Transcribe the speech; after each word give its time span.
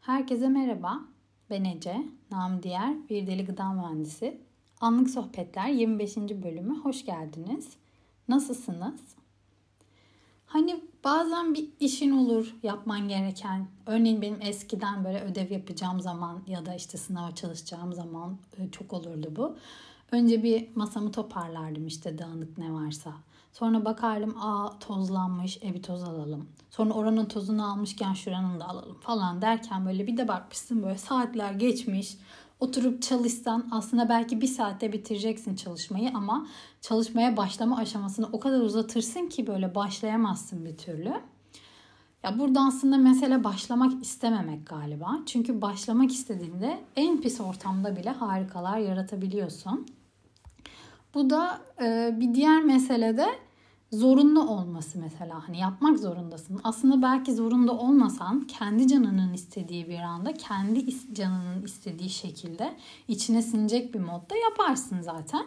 Herkese 0.00 0.48
merhaba. 0.48 1.00
Ben 1.50 1.64
Ece, 1.64 2.04
nam 2.30 2.62
diğer 2.62 3.08
bir 3.08 3.26
deli 3.26 3.44
gıda 3.44 3.72
mühendisi. 3.72 4.40
Anlık 4.80 5.10
Sohbetler 5.10 5.68
25. 5.68 6.16
bölümü 6.16 6.78
hoş 6.78 7.04
geldiniz. 7.04 7.68
Nasılsınız? 8.28 9.00
Hani 10.46 10.84
bazen 11.04 11.54
bir 11.54 11.68
işin 11.80 12.10
olur 12.10 12.54
yapman 12.62 13.08
gereken. 13.08 13.66
Örneğin 13.86 14.22
benim 14.22 14.42
eskiden 14.42 15.04
böyle 15.04 15.20
ödev 15.20 15.50
yapacağım 15.50 16.00
zaman 16.00 16.42
ya 16.46 16.66
da 16.66 16.74
işte 16.74 16.98
sınava 16.98 17.34
çalışacağım 17.34 17.92
zaman 17.92 18.38
e, 18.58 18.70
çok 18.70 18.92
olurdu 18.92 19.32
bu. 19.36 19.56
Önce 20.12 20.42
bir 20.42 20.76
masamı 20.76 21.12
toparlardım 21.12 21.86
işte 21.86 22.18
dağınık 22.18 22.58
ne 22.58 22.72
varsa. 22.72 23.12
Sonra 23.52 23.84
bakardım 23.84 24.36
aa 24.42 24.78
tozlanmış 24.78 25.58
e 25.62 25.74
bir 25.74 25.82
toz 25.82 26.02
alalım. 26.04 26.48
Sonra 26.70 26.94
oranın 26.94 27.26
tozunu 27.26 27.72
almışken 27.72 28.12
şuranın 28.12 28.60
da 28.60 28.68
alalım 28.68 29.00
falan 29.00 29.42
derken 29.42 29.86
böyle 29.86 30.06
bir 30.06 30.16
de 30.16 30.28
bakmışsın 30.28 30.82
böyle 30.82 30.98
saatler 30.98 31.52
geçmiş. 31.52 32.16
Oturup 32.60 33.02
çalışsan 33.02 33.68
aslında 33.70 34.08
belki 34.08 34.40
bir 34.40 34.46
saatte 34.46 34.92
bitireceksin 34.92 35.56
çalışmayı 35.56 36.10
ama 36.14 36.46
çalışmaya 36.80 37.36
başlama 37.36 37.76
aşamasını 37.76 38.28
o 38.32 38.40
kadar 38.40 38.60
uzatırsın 38.60 39.26
ki 39.28 39.46
böyle 39.46 39.74
başlayamazsın 39.74 40.64
bir 40.64 40.76
türlü. 40.76 41.14
Ya 42.24 42.38
burada 42.38 42.60
aslında 42.60 42.96
mesele 42.96 43.44
başlamak 43.44 44.02
istememek 44.02 44.66
galiba. 44.66 45.18
Çünkü 45.26 45.62
başlamak 45.62 46.10
istediğinde 46.10 46.80
en 46.96 47.20
pis 47.20 47.40
ortamda 47.40 47.96
bile 47.96 48.10
harikalar 48.10 48.78
yaratabiliyorsun. 48.78 49.86
Bu 51.14 51.30
da 51.30 51.60
e, 51.82 52.14
bir 52.20 52.34
diğer 52.34 52.62
mesele 52.62 53.16
de 53.16 53.26
zorunlu 53.92 54.48
olması 54.48 54.98
mesela 54.98 55.48
hani 55.48 55.58
yapmak 55.58 55.98
zorundasın. 55.98 56.60
Aslında 56.64 57.02
belki 57.02 57.34
zorunda 57.34 57.72
olmasan 57.72 58.40
kendi 58.40 58.88
canının 58.88 59.32
istediği 59.32 59.88
bir 59.88 59.98
anda 59.98 60.32
kendi 60.32 61.14
canının 61.14 61.62
istediği 61.62 62.10
şekilde 62.10 62.76
içine 63.08 63.42
sinecek 63.42 63.94
bir 63.94 64.00
modda 64.00 64.36
yaparsın 64.36 65.00
zaten. 65.00 65.46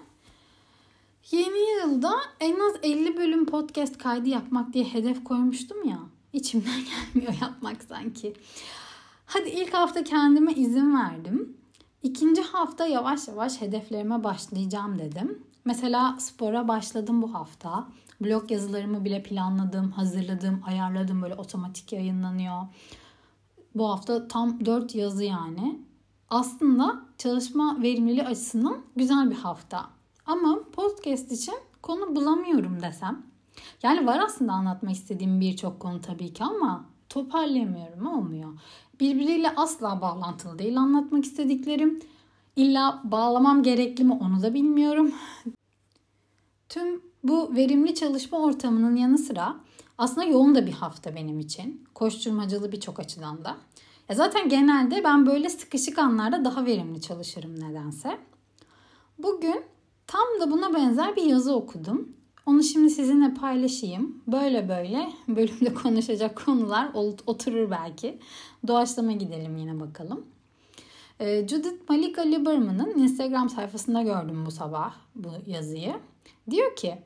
Yeni 1.31 1.81
yılda 1.81 2.13
en 2.39 2.59
az 2.59 2.73
50 2.83 3.17
bölüm 3.17 3.45
podcast 3.45 3.97
kaydı 3.97 4.29
yapmak 4.29 4.73
diye 4.73 4.85
hedef 4.85 5.23
koymuştum 5.23 5.89
ya. 5.89 5.99
İçimden 6.33 6.81
gelmiyor 7.13 7.33
yapmak 7.41 7.83
sanki. 7.83 8.33
Hadi 9.25 9.49
ilk 9.49 9.73
hafta 9.73 10.03
kendime 10.03 10.53
izin 10.53 10.95
verdim. 10.95 11.57
İkinci 12.03 12.41
hafta 12.41 12.85
yavaş 12.85 13.27
yavaş 13.27 13.61
hedeflerime 13.61 14.23
başlayacağım 14.23 14.99
dedim. 14.99 15.43
Mesela 15.65 16.15
spora 16.19 16.67
başladım 16.67 17.21
bu 17.21 17.33
hafta. 17.33 17.87
Blog 18.21 18.51
yazılarımı 18.51 19.05
bile 19.05 19.23
planladım, 19.23 19.91
hazırladım, 19.91 20.61
ayarladım. 20.65 21.21
Böyle 21.21 21.35
otomatik 21.35 21.93
yayınlanıyor. 21.93 22.61
Bu 23.75 23.89
hafta 23.89 24.27
tam 24.27 24.65
4 24.65 24.95
yazı 24.95 25.23
yani. 25.23 25.79
Aslında 26.29 27.01
çalışma 27.17 27.81
verimliliği 27.81 28.23
açısından 28.23 28.77
güzel 28.95 29.31
bir 29.31 29.35
hafta. 29.35 29.85
Ama 30.25 30.59
podcast 30.71 31.31
için 31.31 31.55
konu 31.81 32.15
bulamıyorum 32.15 32.81
desem. 32.81 33.25
Yani 33.83 34.05
var 34.07 34.19
aslında 34.19 34.53
anlatmak 34.53 34.91
istediğim 34.91 35.41
birçok 35.41 35.79
konu 35.79 36.01
tabii 36.01 36.33
ki 36.33 36.43
ama 36.43 36.85
toparlayamıyorum 37.09 38.07
olmuyor. 38.07 38.49
Birbiriyle 38.99 39.55
asla 39.55 40.01
bağlantılı 40.01 40.59
değil 40.59 40.77
anlatmak 40.77 41.25
istediklerim. 41.25 41.99
İlla 42.55 43.01
bağlamam 43.03 43.63
gerekli 43.63 44.03
mi 44.03 44.13
onu 44.21 44.41
da 44.43 44.53
bilmiyorum. 44.53 45.13
Tüm 46.69 47.01
bu 47.23 47.55
verimli 47.55 47.95
çalışma 47.95 48.39
ortamının 48.39 48.95
yanı 48.95 49.17
sıra 49.17 49.55
aslında 49.97 50.23
yoğun 50.23 50.55
da 50.55 50.67
bir 50.67 50.71
hafta 50.71 51.15
benim 51.15 51.39
için. 51.39 51.85
Koşturmacalı 51.93 52.71
birçok 52.71 52.99
açıdan 52.99 53.43
da. 53.45 53.57
Ya 54.09 54.15
zaten 54.15 54.49
genelde 54.49 55.03
ben 55.03 55.25
böyle 55.25 55.49
sıkışık 55.49 55.99
anlarda 55.99 56.45
daha 56.45 56.65
verimli 56.65 57.01
çalışırım 57.01 57.59
nedense. 57.59 58.17
Bugün 59.17 59.63
tam 60.07 60.27
da 60.39 60.51
buna 60.51 60.73
benzer 60.73 61.15
bir 61.15 61.23
yazı 61.23 61.55
okudum. 61.55 62.15
Onu 62.45 62.63
şimdi 62.63 62.89
sizinle 62.89 63.33
paylaşayım. 63.33 64.21
Böyle 64.27 64.69
böyle 64.69 65.13
bölümde 65.27 65.73
konuşacak 65.83 66.45
konular 66.45 66.91
oturur 67.27 67.71
belki. 67.71 68.19
Doğaçlama 68.67 69.11
gidelim 69.11 69.57
yine 69.57 69.79
bakalım. 69.79 70.25
Ee, 71.19 71.47
Judith 71.47 71.89
Malika 71.89 72.21
Lieberman'ın 72.21 72.99
Instagram 72.99 73.49
sayfasında 73.49 74.01
gördüm 74.01 74.45
bu 74.45 74.51
sabah 74.51 74.93
bu 75.15 75.29
yazıyı. 75.47 75.93
Diyor 76.49 76.75
ki 76.75 76.97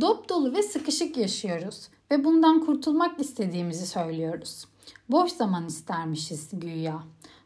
dop 0.00 0.28
dolu 0.28 0.52
ve 0.52 0.62
sıkışık 0.62 1.16
yaşıyoruz 1.16 1.88
ve 2.10 2.24
bundan 2.24 2.60
kurtulmak 2.60 3.20
istediğimizi 3.20 3.86
söylüyoruz. 3.86 4.64
Boş 5.08 5.32
zaman 5.32 5.66
istermişiz 5.66 6.48
güya. 6.52 7.02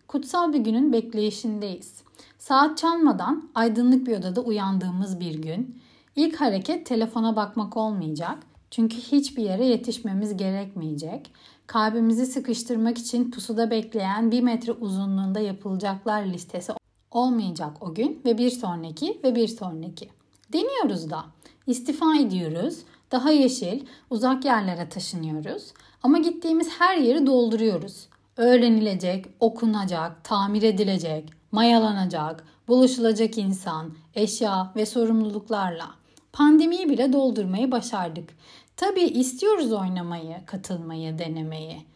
Kutsal 0.09 0.53
bir 0.53 0.59
günün 0.59 0.93
bekleyişindeyiz. 0.93 2.03
Saat 2.39 2.79
çalmadan 2.79 3.51
aydınlık 3.55 4.07
bir 4.07 4.19
odada 4.19 4.41
uyandığımız 4.41 5.21
bir 5.21 5.35
gün. 5.35 5.83
İlk 6.17 6.41
hareket 6.41 6.87
telefona 6.87 7.37
bakmak 7.37 7.77
olmayacak. 7.77 8.39
Çünkü 8.71 8.97
hiçbir 8.97 9.43
yere 9.43 9.67
yetişmemiz 9.67 10.37
gerekmeyecek. 10.37 11.33
Kalbimizi 11.67 12.27
sıkıştırmak 12.27 12.99
için 12.99 13.31
pusuda 13.31 13.71
bekleyen 13.71 14.31
bir 14.31 14.43
metre 14.43 14.73
uzunluğunda 14.73 15.41
yapılacaklar 15.41 16.23
listesi 16.23 16.73
olmayacak 17.11 17.71
o 17.81 17.95
gün 17.95 18.21
ve 18.25 18.39
bir 18.39 18.51
sonraki 18.51 19.21
ve 19.25 19.35
bir 19.35 19.49
sonraki. 19.49 20.09
Deniyoruz 20.53 21.11
da. 21.11 21.25
İstifa 21.67 22.17
ediyoruz. 22.17 22.79
Daha 23.13 23.31
yeşil, 23.31 23.87
uzak 24.11 24.45
yerlere 24.45 24.89
taşınıyoruz. 24.89 25.73
Ama 26.03 26.19
gittiğimiz 26.19 26.69
her 26.79 26.97
yeri 26.97 27.27
dolduruyoruz. 27.27 28.09
Öğrenilecek, 28.37 29.27
okunacak, 29.41 30.25
tamir 30.25 30.63
edilecek, 30.63 31.31
mayalanacak, 31.53 32.45
buluşulacak 32.69 33.39
insan, 33.39 33.95
eşya 34.15 34.73
ve 34.77 34.87
sorumluluklarla. 34.87 35.91
Pandemiyi 36.33 36.89
bile 36.89 37.13
doldurmayı 37.13 37.71
başardık. 37.71 38.31
Tabii 38.77 39.05
istiyoruz 39.05 39.73
oynamayı, 39.73 40.37
katılmayı, 40.47 41.19
denemeyi. 41.19 41.87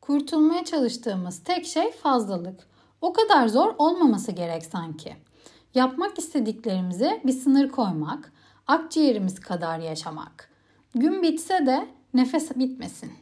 Kurtulmaya 0.00 0.64
çalıştığımız 0.64 1.44
tek 1.44 1.66
şey 1.66 1.92
fazlalık. 1.92 2.68
O 3.00 3.12
kadar 3.12 3.48
zor 3.48 3.74
olmaması 3.78 4.32
gerek 4.32 4.64
sanki. 4.64 5.16
Yapmak 5.74 6.18
istediklerimize 6.18 7.22
bir 7.24 7.32
sınır 7.32 7.68
koymak, 7.68 8.32
akciğerimiz 8.66 9.40
kadar 9.40 9.78
yaşamak. 9.78 10.50
Gün 10.94 11.22
bitse 11.22 11.66
de 11.66 11.88
nefes 12.14 12.56
bitmesin. 12.56 13.12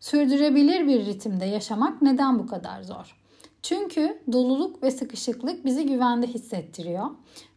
Sürdürebilir 0.00 0.86
bir 0.86 1.06
ritimde 1.06 1.44
yaşamak 1.44 2.02
neden 2.02 2.38
bu 2.38 2.46
kadar 2.46 2.82
zor? 2.82 3.16
Çünkü 3.62 4.22
doluluk 4.32 4.82
ve 4.82 4.90
sıkışıklık 4.90 5.64
bizi 5.64 5.86
güvende 5.86 6.26
hissettiriyor. 6.26 7.10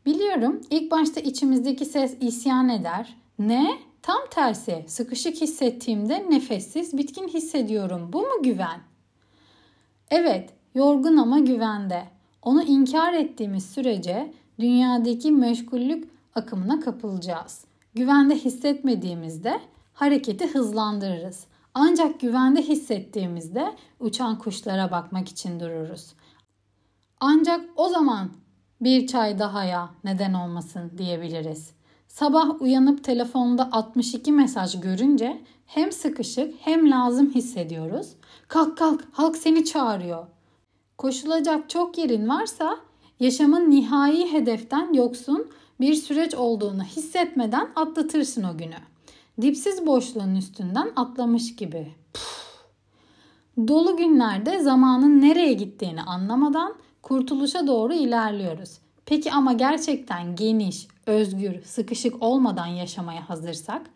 Biliyorum 0.06 0.62
ilk 0.70 0.92
başta 0.92 1.20
içimizdeki 1.20 1.86
ses 1.86 2.18
isyan 2.22 2.70
eder. 2.70 3.18
Ne? 3.40 3.87
Tam 4.08 4.28
tersi. 4.32 4.86
Sıkışık 4.88 5.42
hissettiğimde 5.42 6.26
nefessiz, 6.30 6.98
bitkin 6.98 7.28
hissediyorum. 7.28 8.14
Bu 8.14 8.22
mu 8.22 8.44
güven? 8.44 8.82
Evet, 10.12 10.54
yorgun 10.76 11.18
ama 11.18 11.40
güvende. 11.40 12.04
Onu 12.42 12.64
inkar 12.64 13.14
ettiğimiz 13.14 13.70
sürece 13.70 14.34
dünyadaki 14.60 15.32
meşgullük 15.32 16.10
akımına 16.36 16.80
kapılacağız. 16.80 17.66
Güvende 17.96 18.36
hissetmediğimizde 18.36 19.60
hareketi 19.94 20.48
hızlandırırız. 20.48 21.48
Ancak 21.74 22.20
güvende 22.20 22.62
hissettiğimizde 22.62 23.76
uçan 24.00 24.38
kuşlara 24.38 24.92
bakmak 24.92 25.30
için 25.30 25.60
dururuz. 25.60 26.14
Ancak 27.20 27.62
o 27.76 27.90
zaman 27.90 28.32
bir 28.82 29.08
çay 29.08 29.40
daha 29.40 29.64
ya 29.64 29.90
neden 30.04 30.34
olmasın 30.34 30.92
diyebiliriz. 30.98 31.77
Sabah 32.20 32.62
uyanıp 32.62 33.04
telefonda 33.04 33.70
62 33.72 34.32
mesaj 34.32 34.82
görünce 34.82 35.42
hem 35.66 35.92
sıkışık 35.92 36.56
hem 36.60 36.92
lazım 36.92 37.32
hissediyoruz. 37.36 38.08
Kalk 38.48 38.78
kalk 38.78 39.04
halk 39.12 39.38
seni 39.38 39.66
çağırıyor. 39.66 40.28
Koşulacak 40.98 41.70
çok 41.70 41.98
yerin 41.98 42.30
varsa 42.30 42.78
yaşamın 43.20 43.70
nihai 43.72 44.32
hedeften 44.32 44.94
yoksun 44.94 45.48
bir 45.80 45.94
süreç 45.94 46.36
olduğunu 46.36 46.84
hissetmeden 46.84 47.70
atlatırsın 47.76 48.44
o 48.44 48.58
günü. 48.58 48.80
Dipsiz 49.42 49.86
boşluğun 49.86 50.36
üstünden 50.36 50.92
atlamış 50.96 51.56
gibi. 51.56 51.88
Dolu 53.68 53.98
günlerde 53.98 54.60
zamanın 54.60 55.22
nereye 55.22 55.54
gittiğini 55.54 56.02
anlamadan 56.02 56.76
kurtuluşa 57.02 57.68
doğru 57.68 57.94
ilerliyoruz. 57.94 58.78
Peki 59.06 59.32
ama 59.32 59.54
gerçekten 59.54 60.36
geniş, 60.36 60.88
özgür, 61.08 61.64
sıkışık 61.64 62.24
olmadan 62.24 62.68
yaşamaya 62.68 63.30
hazırsak 63.30 63.90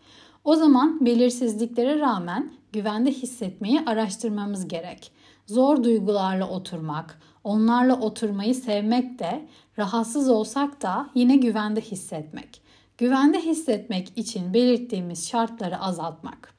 o 0.44 0.56
zaman 0.56 1.06
belirsizliklere 1.06 2.00
rağmen 2.00 2.54
güvende 2.74 3.12
hissetmeyi 3.12 3.82
araştırmamız 3.86 4.68
gerek. 4.68 5.12
Zor 5.46 5.84
duygularla 5.84 6.50
oturmak, 6.50 7.22
onlarla 7.44 8.00
oturmayı 8.00 8.56
sevmek 8.56 9.20
de 9.20 9.48
rahatsız 9.78 10.30
olsak 10.30 10.82
da 10.82 11.10
yine 11.16 11.36
güvende 11.36 11.82
hissetmek. 11.82 12.62
Güvende 12.98 13.40
hissetmek 13.40 14.18
için 14.18 14.54
belirttiğimiz 14.54 15.30
şartları 15.30 15.80
azaltmak. 15.80 16.54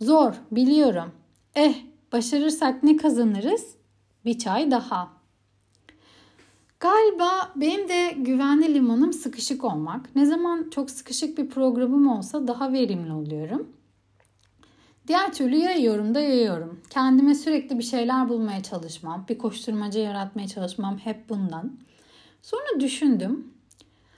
Zor 0.00 0.32
biliyorum. 0.50 1.12
Eh 1.54 1.74
başarırsak 2.12 2.82
ne 2.82 2.96
kazanırız? 2.96 3.74
Bir 4.24 4.38
çay 4.38 4.70
daha. 4.70 5.17
Galiba 6.80 7.52
benim 7.56 7.88
de 7.88 8.14
güvenli 8.16 8.74
limanım 8.74 9.12
sıkışık 9.12 9.64
olmak. 9.64 10.16
Ne 10.16 10.26
zaman 10.26 10.70
çok 10.70 10.90
sıkışık 10.90 11.38
bir 11.38 11.48
programım 11.48 12.08
olsa 12.08 12.46
daha 12.46 12.72
verimli 12.72 13.12
oluyorum. 13.12 13.72
Diğer 15.06 15.32
türlü 15.32 15.56
yayıyorum 15.56 16.14
da 16.14 16.20
yayıyorum. 16.20 16.80
Kendime 16.90 17.34
sürekli 17.34 17.78
bir 17.78 17.84
şeyler 17.84 18.28
bulmaya 18.28 18.62
çalışmam, 18.62 19.24
bir 19.28 19.38
koşturmaca 19.38 20.00
yaratmaya 20.00 20.48
çalışmam 20.48 20.98
hep 20.98 21.28
bundan. 21.28 21.78
Sonra 22.42 22.80
düşündüm. 22.80 23.54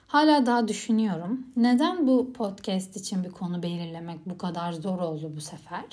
Hala 0.06 0.46
daha 0.46 0.68
düşünüyorum. 0.68 1.46
Neden 1.56 2.06
bu 2.06 2.32
podcast 2.32 2.96
için 2.96 3.24
bir 3.24 3.30
konu 3.30 3.62
belirlemek 3.62 4.26
bu 4.26 4.38
kadar 4.38 4.72
zor 4.72 4.98
oldu 4.98 5.32
bu 5.36 5.40
sefer? 5.40 5.84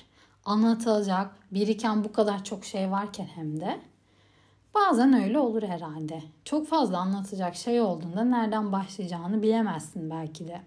Anlatılacak, 0.45 1.35
biriken 1.51 2.03
bu 2.03 2.11
kadar 2.11 2.43
çok 2.43 2.65
şey 2.65 2.91
varken 2.91 3.25
hem 3.35 3.59
de. 3.59 3.79
Bazen 4.77 5.23
öyle 5.23 5.39
olur 5.39 5.63
herhalde. 5.63 6.21
Çok 6.45 6.67
fazla 6.67 6.97
anlatacak 6.97 7.55
şey 7.55 7.81
olduğunda 7.81 8.23
nereden 8.23 8.71
başlayacağını 8.71 9.41
bilemezsin 9.43 10.09
belki 10.09 10.47
de. 10.47 10.61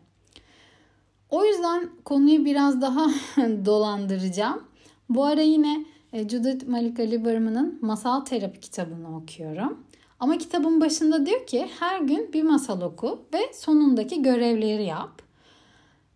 O 1.31 1.45
yüzden 1.45 1.91
konuyu 2.05 2.45
biraz 2.45 2.81
daha 2.81 3.07
dolandıracağım. 3.65 4.65
Bu 5.09 5.25
ara 5.25 5.41
yine 5.41 5.85
e, 6.12 6.29
Judith 6.29 6.69
Malika 6.69 7.03
Lieberman'ın 7.03 7.79
Masal 7.83 8.21
Terapi 8.21 8.61
kitabını 8.61 9.17
okuyorum. 9.17 9.87
Ama 10.21 10.39
kitabın 10.39 10.81
başında 10.81 11.27
diyor 11.27 11.47
ki 11.47 11.71
her 11.81 12.01
gün 12.01 12.33
bir 12.33 12.43
masal 12.43 12.81
oku 12.81 13.23
ve 13.35 13.53
sonundaki 13.55 14.23
görevleri 14.23 14.85
yap. 14.85 15.23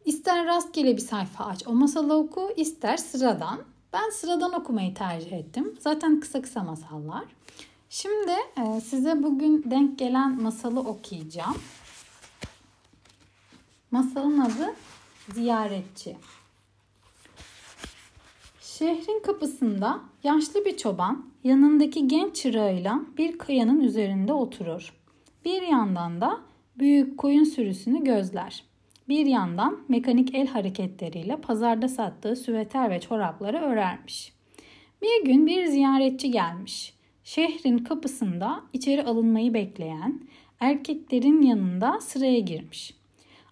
İster 0.04 0.46
rastgele 0.46 0.96
bir 0.96 1.02
sayfa 1.02 1.44
aç 1.44 1.66
o 1.66 1.72
masalı 1.72 2.14
oku 2.14 2.50
ister 2.56 2.96
sıradan. 2.96 3.58
Ben 3.92 4.10
sıradan 4.10 4.52
okumayı 4.52 4.94
tercih 4.94 5.32
ettim. 5.32 5.74
Zaten 5.80 6.20
kısa 6.20 6.42
kısa 6.42 6.62
masallar. 6.62 7.24
Şimdi 7.94 8.32
e, 8.58 8.80
size 8.80 9.22
bugün 9.22 9.64
denk 9.70 9.98
gelen 9.98 10.42
masalı 10.42 10.80
okuyacağım. 10.80 11.56
Masalın 13.90 14.38
adı 14.38 14.74
Ziyaretçi. 15.32 16.16
Şehrin 18.60 19.22
kapısında 19.22 20.00
yaşlı 20.24 20.64
bir 20.64 20.76
çoban 20.76 21.26
yanındaki 21.44 22.08
genç 22.08 22.36
çırağıyla 22.36 23.00
bir 23.18 23.38
kayanın 23.38 23.80
üzerinde 23.80 24.32
oturur. 24.32 24.94
Bir 25.44 25.62
yandan 25.62 26.20
da 26.20 26.40
büyük 26.78 27.18
koyun 27.18 27.44
sürüsünü 27.44 28.04
gözler. 28.04 28.64
Bir 29.08 29.26
yandan 29.26 29.80
mekanik 29.88 30.34
el 30.34 30.46
hareketleriyle 30.46 31.36
pazarda 31.36 31.88
sattığı 31.88 32.36
süveter 32.36 32.90
ve 32.90 33.00
çorapları 33.00 33.58
örermiş. 33.58 34.32
Bir 35.02 35.24
gün 35.24 35.46
bir 35.46 35.66
ziyaretçi 35.66 36.30
gelmiş. 36.30 36.93
Şehrin 37.24 37.78
kapısında 37.78 38.62
içeri 38.72 39.04
alınmayı 39.04 39.54
bekleyen 39.54 40.20
erkeklerin 40.60 41.42
yanında 41.42 42.00
sıraya 42.00 42.38
girmiş. 42.38 42.94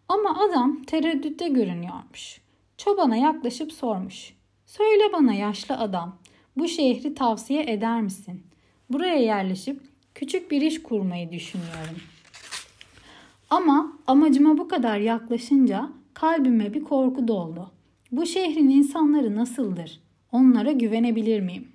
Ama 0.09 0.39
adam 0.45 0.83
tereddütte 0.83 1.49
görünüyormuş. 1.49 2.41
Çobana 2.77 3.17
yaklaşıp 3.17 3.73
sormuş. 3.73 4.35
Söyle 4.67 5.13
bana 5.13 5.35
yaşlı 5.35 5.79
adam, 5.79 6.19
bu 6.57 6.69
şehri 6.69 7.15
tavsiye 7.15 7.63
eder 7.73 8.03
misin? 8.03 8.43
Buraya 8.91 9.17
yerleşip 9.17 9.81
küçük 10.15 10.51
bir 10.51 10.61
iş 10.61 10.83
kurmayı 10.83 11.33
düşünüyorum. 11.33 11.97
Ama 13.51 13.93
amacıma 14.07 14.59
bu 14.59 14.69
kadar 14.69 14.99
yaklaşınca 14.99 15.89
kalbime 16.15 16.75
bir 16.75 16.85
korku 16.85 17.29
doldu. 17.29 17.71
Bu 18.13 18.27
şehrin 18.27 18.69
insanları 18.69 19.37
nasıldır? 19.37 20.01
Onlara 20.33 20.73
güvenebilir 20.73 21.41
miyim? 21.41 21.72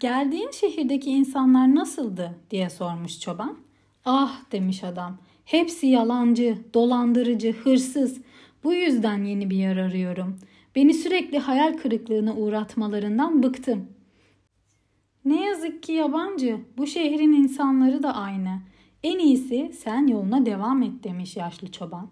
Geldiğin 0.00 0.50
şehirdeki 0.50 1.10
insanlar 1.10 1.74
nasıldı 1.74 2.38
diye 2.50 2.70
sormuş 2.70 3.20
çoban. 3.20 3.58
Ah 4.04 4.40
demiş 4.52 4.84
adam. 4.84 5.18
Hepsi 5.44 5.86
yalancı, 5.86 6.58
dolandırıcı, 6.74 7.52
hırsız. 7.52 8.20
Bu 8.64 8.74
yüzden 8.74 9.24
yeni 9.24 9.50
bir 9.50 9.56
yer 9.56 9.76
arıyorum. 9.76 10.38
Beni 10.76 10.94
sürekli 10.94 11.38
hayal 11.38 11.78
kırıklığına 11.78 12.34
uğratmalarından 12.34 13.42
bıktım. 13.42 13.86
Ne 15.24 15.44
yazık 15.44 15.82
ki 15.82 15.92
yabancı. 15.92 16.60
Bu 16.78 16.86
şehrin 16.86 17.32
insanları 17.32 18.02
da 18.02 18.14
aynı. 18.14 18.60
En 19.02 19.18
iyisi 19.18 19.72
sen 19.78 20.06
yoluna 20.06 20.46
devam 20.46 20.82
et 20.82 21.04
demiş 21.04 21.36
yaşlı 21.36 21.72
çoban. 21.72 22.10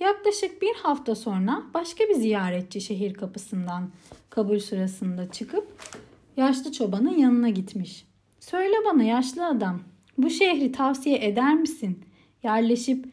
Yaklaşık 0.00 0.62
bir 0.62 0.74
hafta 0.74 1.14
sonra 1.14 1.62
başka 1.74 2.04
bir 2.04 2.14
ziyaretçi 2.14 2.80
şehir 2.80 3.14
kapısından 3.14 3.90
kabul 4.30 4.58
sırasında 4.58 5.30
çıkıp 5.30 5.68
yaşlı 6.36 6.72
çobanın 6.72 7.18
yanına 7.18 7.48
gitmiş. 7.48 8.04
Söyle 8.40 8.74
bana 8.86 9.02
yaşlı 9.02 9.46
adam, 9.46 9.80
bu 10.18 10.30
şehri 10.30 10.72
tavsiye 10.72 11.26
eder 11.26 11.54
misin? 11.54 11.98
Yerleşip 12.42 13.04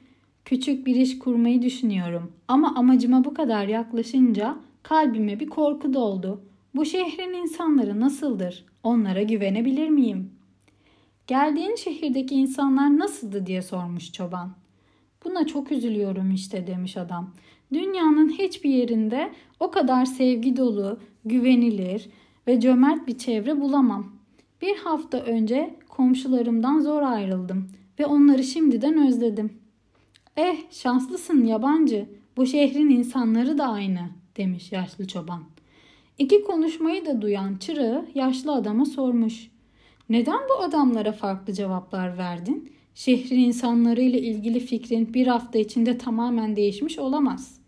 küçük 0.46 0.88
bir 0.88 0.96
iş 0.96 1.20
kurmayı 1.20 1.62
düşünüyorum 1.62 2.32
ama 2.48 2.76
amacıma 2.76 3.24
bu 3.24 3.34
kadar 3.34 3.68
yaklaşınca 3.68 4.58
kalbime 4.84 5.40
bir 5.40 5.50
korku 5.50 5.94
doldu. 5.94 6.42
Bu 6.76 6.86
şehrin 6.86 7.34
insanları 7.34 8.00
nasıldır? 8.00 8.66
Onlara 8.84 9.22
güvenebilir 9.22 9.90
miyim? 9.90 10.32
Geldiğin 11.28 11.76
şehirdeki 11.76 12.36
insanlar 12.36 13.00
nasıldı 13.00 13.46
diye 13.46 13.62
sormuş 13.62 14.12
çoban. 14.12 14.52
Buna 15.26 15.48
çok 15.48 15.72
üzülüyorum 15.72 16.32
işte 16.32 16.68
demiş 16.68 16.98
adam. 16.98 17.34
Dünyanın 17.74 18.30
hiçbir 18.30 18.70
yerinde 18.70 19.32
o 19.60 19.72
kadar 19.72 20.06
sevgi 20.06 20.58
dolu, 20.58 21.00
güvenilir 21.26 22.10
ve 22.48 22.60
cömert 22.60 23.08
bir 23.08 23.18
çevre 23.18 23.62
bulamam. 23.62 24.16
Bir 24.62 24.78
hafta 24.78 25.18
önce 25.18 25.76
komşularımdan 25.90 26.80
zor 26.80 27.02
ayrıldım 27.02 27.68
ve 28.00 28.06
onları 28.06 28.44
şimdiden 28.44 29.08
özledim. 29.08 29.54
Eh 30.38 30.58
şanslısın 30.72 31.44
yabancı. 31.44 32.06
Bu 32.38 32.46
şehrin 32.46 32.90
insanları 32.90 33.58
da 33.58 33.68
aynı 33.68 34.10
demiş 34.38 34.72
yaşlı 34.72 35.08
çoban. 35.08 35.44
İki 36.18 36.44
konuşmayı 36.44 37.06
da 37.06 37.22
duyan 37.22 37.56
çırağı 37.56 38.06
yaşlı 38.16 38.54
adama 38.54 38.86
sormuş. 38.86 39.52
Neden 40.10 40.40
bu 40.50 40.64
adamlara 40.64 41.12
farklı 41.12 41.54
cevaplar 41.54 42.18
verdin? 42.18 42.74
Şehrin 42.96 43.40
insanları 43.40 44.02
ile 44.02 44.22
ilgili 44.22 44.60
fikrin 44.60 45.14
bir 45.14 45.28
hafta 45.28 45.60
içinde 45.60 45.98
tamamen 45.98 46.56
değişmiş 46.56 47.00
olamaz. 47.00 47.60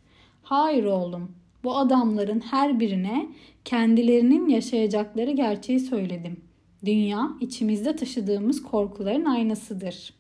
Hayır 0.44 0.84
oğlum, 0.84 1.32
bu 1.64 1.78
adamların 1.78 2.40
her 2.40 2.80
birine 2.80 3.30
kendilerinin 3.66 4.50
yaşayacakları 4.50 5.32
gerçeği 5.32 5.80
söyledim. 5.80 6.42
Dünya 6.86 7.32
içimizde 7.40 7.96
taşıdığımız 7.96 8.64
korkuların 8.64 9.26
aynasıdır. 9.26 10.14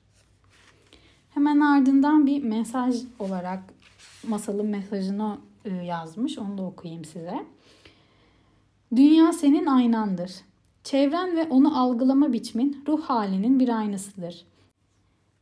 Hemen 1.29 1.59
ardından 1.59 2.25
bir 2.25 2.43
mesaj 2.43 2.95
olarak 3.19 3.63
masalın 4.27 4.65
mesajını 4.65 5.38
e, 5.65 5.69
yazmış. 5.69 6.38
Onu 6.38 6.57
da 6.57 6.63
okuyayım 6.63 7.05
size. 7.05 7.45
Dünya 8.95 9.33
senin 9.33 9.65
aynandır. 9.65 10.31
Çevren 10.83 11.35
ve 11.35 11.43
onu 11.43 11.79
algılama 11.79 12.33
biçimin 12.33 12.83
ruh 12.88 13.01
halinin 13.01 13.59
bir 13.59 13.69
aynasıdır. 13.69 14.45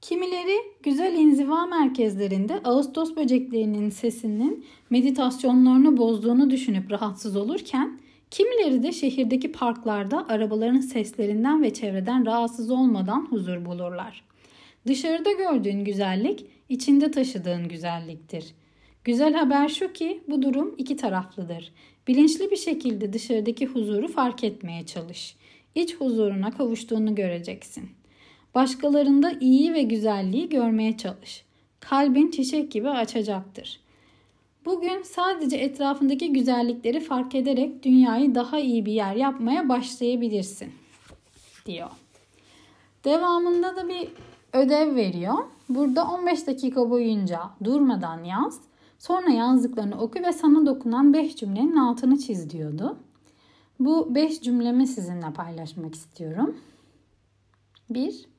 Kimileri 0.02 0.58
güzel 0.84 1.14
inziva 1.14 1.66
merkezlerinde 1.66 2.60
Ağustos 2.64 3.16
böceklerinin 3.16 3.90
sesinin 3.90 4.66
meditasyonlarını 4.90 5.98
bozduğunu 5.98 6.50
düşünüp 6.50 6.92
rahatsız 6.92 7.36
olurken, 7.36 8.00
kimileri 8.32 8.84
de 8.84 8.92
şehirdeki 8.92 9.52
parklarda 9.52 10.28
arabaların 10.28 10.80
seslerinden 10.80 11.64
ve 11.64 11.74
çevreden 11.74 12.26
rahatsız 12.26 12.72
olmadan 12.72 13.28
huzur 13.30 13.66
bulurlar. 13.66 14.24
Dışarıda 14.88 15.32
gördüğün 15.32 15.86
güzellik, 15.86 16.46
içinde 16.70 17.12
taşıdığın 17.12 17.68
güzelliktir. 17.68 18.46
Güzel 19.04 19.34
haber 19.34 19.70
şu 19.70 19.94
ki 19.94 20.24
bu 20.28 20.42
durum 20.42 20.76
iki 20.78 20.96
taraflıdır. 20.96 21.74
Bilinçli 22.08 22.52
bir 22.52 22.58
şekilde 22.58 23.14
dışarıdaki 23.14 23.66
huzuru 23.66 24.08
fark 24.08 24.44
etmeye 24.44 24.86
çalış. 24.86 25.36
İç 25.76 25.96
huzuruna 25.96 26.52
kavuştuğunu 26.52 27.16
göreceksin. 27.16 28.01
Başkalarında 28.56 29.32
iyi 29.40 29.74
ve 29.74 29.82
güzelliği 29.82 30.50
görmeye 30.50 30.98
çalış. 30.98 31.46
Kalbin 31.80 32.32
çiçek 32.32 32.72
gibi 32.72 32.90
açacaktır. 32.90 33.80
Bugün 34.66 35.04
sadece 35.04 35.58
etrafındaki 35.58 36.34
güzellikleri 36.34 37.00
fark 37.00 37.36
ederek 37.36 37.84
dünyayı 37.84 38.36
daha 38.36 38.60
iyi 38.60 38.86
bir 38.86 38.92
yer 38.92 39.16
yapmaya 39.16 39.70
başlayabilirsin 39.70 40.72
diyor. 41.66 41.90
Devamında 43.06 43.76
da 43.76 43.90
bir 43.90 44.10
ödev 44.54 44.96
veriyor. 44.96 45.38
Burada 45.70 46.08
15 46.08 46.48
dakika 46.48 46.90
boyunca 46.90 47.40
durmadan 47.64 48.24
yaz. 48.24 48.62
Sonra 49.00 49.30
yazdıklarını 49.30 50.02
oku 50.02 50.20
ve 50.24 50.34
sana 50.34 50.66
dokunan 50.66 51.14
5 51.14 51.36
cümlenin 51.36 51.76
altını 51.76 52.20
çiz 52.20 52.50
diyordu. 52.50 52.98
Bu 53.80 54.16
5 54.16 54.42
cümlemi 54.42 54.88
sizinle 54.88 55.34
paylaşmak 55.34 55.96
istiyorum. 55.96 56.58
1. 57.90 58.31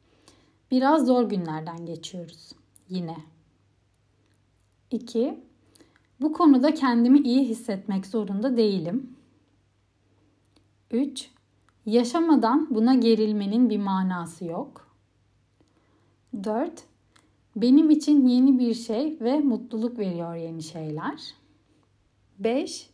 Biraz 0.73 1.07
zor 1.07 1.29
günlerden 1.29 1.87
geçiyoruz. 1.87 2.52
Yine. 2.88 3.17
2. 4.91 5.41
Bu 6.21 6.33
konuda 6.33 6.75
kendimi 6.75 7.19
iyi 7.19 7.49
hissetmek 7.49 8.07
zorunda 8.07 8.57
değilim. 8.57 9.17
3. 10.91 11.31
Yaşamadan 11.87 12.75
buna 12.75 12.95
gerilmenin 12.95 13.71
bir 13.71 13.79
manası 13.79 14.45
yok. 14.45 14.97
4. 16.45 16.85
Benim 17.57 17.91
için 17.91 18.26
yeni 18.29 18.59
bir 18.59 18.75
şey 18.75 19.21
ve 19.21 19.38
mutluluk 19.38 19.99
veriyor 19.99 20.35
yeni 20.35 20.62
şeyler. 20.62 21.35
5. 22.38 22.91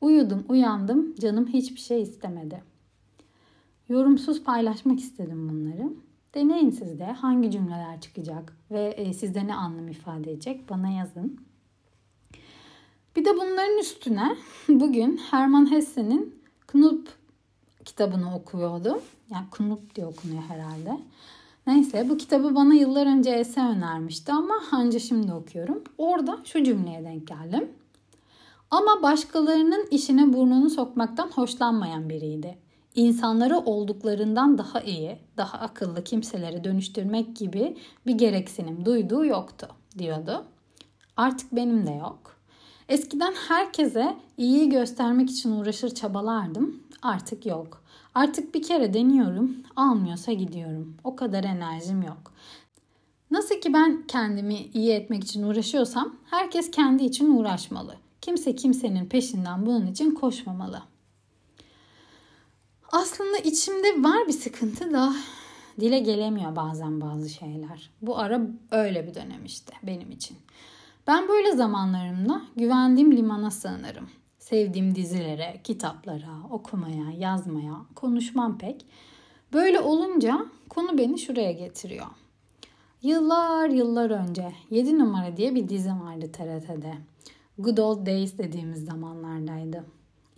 Uyudum, 0.00 0.44
uyandım, 0.48 1.14
canım 1.14 1.46
hiçbir 1.46 1.80
şey 1.80 2.02
istemedi. 2.02 2.62
Yorumsuz 3.88 4.44
paylaşmak 4.44 5.00
istedim 5.00 5.48
bunları. 5.48 5.92
Deneyin 6.34 6.70
siz 6.70 6.98
de 6.98 7.04
hangi 7.04 7.50
cümleler 7.50 8.00
çıkacak 8.00 8.56
ve 8.70 8.88
e, 8.88 9.12
sizde 9.12 9.46
ne 9.46 9.54
anlam 9.54 9.88
ifade 9.88 10.32
edecek 10.32 10.70
bana 10.70 10.88
yazın. 10.88 11.40
Bir 13.16 13.24
de 13.24 13.36
bunların 13.36 13.78
üstüne 13.78 14.36
bugün 14.68 15.16
Hermann 15.30 15.70
Hesse'nin 15.70 16.42
Knup 16.66 17.08
kitabını 17.84 18.34
okuyordum. 18.36 18.98
Yani 19.30 19.46
Knup 19.50 19.94
diye 19.94 20.06
okunuyor 20.06 20.42
herhalde. 20.42 21.00
Neyse 21.66 22.08
bu 22.08 22.16
kitabı 22.16 22.54
bana 22.54 22.74
yıllar 22.74 23.06
önce 23.06 23.30
Ese 23.30 23.60
önermişti 23.60 24.32
ama 24.32 24.54
anca 24.72 24.98
şimdi 24.98 25.32
okuyorum. 25.32 25.84
Orada 25.98 26.38
şu 26.44 26.64
cümleye 26.64 27.04
denk 27.04 27.26
geldim. 27.26 27.68
Ama 28.70 29.02
başkalarının 29.02 29.86
işine 29.90 30.32
burnunu 30.32 30.70
sokmaktan 30.70 31.28
hoşlanmayan 31.28 32.08
biriydi. 32.08 32.58
İnsanları 32.94 33.58
olduklarından 33.58 34.58
daha 34.58 34.80
iyi, 34.80 35.18
daha 35.36 35.58
akıllı 35.58 36.04
kimselere 36.04 36.64
dönüştürmek 36.64 37.36
gibi 37.36 37.76
bir 38.06 38.14
gereksinim 38.14 38.84
duyduğu 38.84 39.24
yoktu 39.24 39.68
diyordu. 39.98 40.44
Artık 41.16 41.52
benim 41.52 41.86
de 41.86 41.90
yok. 41.90 42.36
Eskiden 42.88 43.34
herkese 43.48 44.16
iyi 44.36 44.68
göstermek 44.68 45.30
için 45.30 45.50
uğraşır 45.50 45.90
çabalardım. 45.90 46.82
Artık 47.02 47.46
yok. 47.46 47.84
Artık 48.14 48.54
bir 48.54 48.62
kere 48.62 48.94
deniyorum, 48.94 49.56
almıyorsa 49.76 50.32
gidiyorum. 50.32 50.96
O 51.04 51.16
kadar 51.16 51.44
enerjim 51.44 52.02
yok. 52.02 52.32
Nasıl 53.30 53.60
ki 53.60 53.72
ben 53.72 54.04
kendimi 54.08 54.54
iyi 54.54 54.92
etmek 54.92 55.24
için 55.24 55.42
uğraşıyorsam 55.42 56.16
herkes 56.30 56.70
kendi 56.70 57.04
için 57.04 57.36
uğraşmalı. 57.36 57.96
Kimse 58.20 58.56
kimsenin 58.56 59.06
peşinden 59.06 59.66
bunun 59.66 59.86
için 59.86 60.10
koşmamalı. 60.10 60.82
Aslında 62.94 63.38
içimde 63.38 64.02
var 64.02 64.28
bir 64.28 64.32
sıkıntı 64.32 64.92
da 64.92 65.14
dile 65.80 65.98
gelemiyor 65.98 66.56
bazen 66.56 67.00
bazı 67.00 67.28
şeyler. 67.28 67.90
Bu 68.02 68.18
ara 68.18 68.40
öyle 68.70 69.06
bir 69.06 69.14
dönem 69.14 69.44
işte 69.44 69.72
benim 69.82 70.10
için. 70.10 70.36
Ben 71.06 71.28
böyle 71.28 71.52
zamanlarımda 71.52 72.42
güvendiğim 72.56 73.16
limana 73.16 73.50
sığınırım. 73.50 74.08
Sevdiğim 74.38 74.94
dizilere, 74.94 75.60
kitaplara, 75.64 76.42
okumaya, 76.50 77.10
yazmaya, 77.18 77.74
konuşmam 77.94 78.58
pek. 78.58 78.86
Böyle 79.52 79.80
olunca 79.80 80.46
konu 80.68 80.98
beni 80.98 81.18
şuraya 81.18 81.52
getiriyor. 81.52 82.06
Yıllar 83.02 83.68
yıllar 83.68 84.10
önce 84.10 84.52
7 84.70 84.98
numara 84.98 85.36
diye 85.36 85.54
bir 85.54 85.68
dizi 85.68 85.90
vardı 85.90 86.32
TRT'de. 86.32 86.94
Good 87.58 87.78
Old 87.78 88.06
Days 88.06 88.38
dediğimiz 88.38 88.84
zamanlardaydı. 88.84 89.84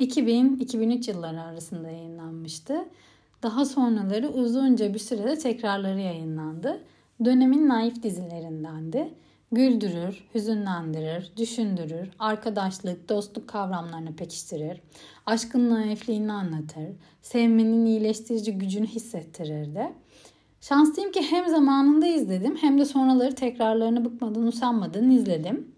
2000-2003 0.01 1.11
yılları 1.11 1.43
arasında 1.43 1.91
yayınlanmıştı. 1.91 2.89
Daha 3.43 3.65
sonraları 3.65 4.29
uzunca 4.29 4.95
bir 4.95 4.99
sürede 4.99 5.39
tekrarları 5.39 6.01
yayınlandı. 6.01 6.85
Dönemin 7.25 7.69
naif 7.69 8.03
dizilerindendi. 8.03 9.15
Güldürür, 9.53 10.29
hüzünlendirir, 10.35 11.33
düşündürür, 11.37 12.11
arkadaşlık, 12.19 13.09
dostluk 13.09 13.49
kavramlarını 13.49 14.17
pekiştirir, 14.17 14.81
aşkın 15.27 15.71
naifliğini 15.71 16.33
anlatır, 16.33 16.89
sevmenin 17.23 17.87
iyileştirici 17.87 18.59
gücünü 18.59 18.87
hissettirirdi. 18.87 19.93
Şanslıyım 20.61 21.13
ki 21.13 21.23
hem 21.23 21.49
zamanında 21.49 22.07
izledim 22.07 22.57
hem 22.57 22.79
de 22.79 22.85
sonraları 22.85 23.35
tekrarlarını 23.35 24.05
bıkmadan 24.05 24.47
usanmadan 24.47 25.11
izledim. 25.11 25.76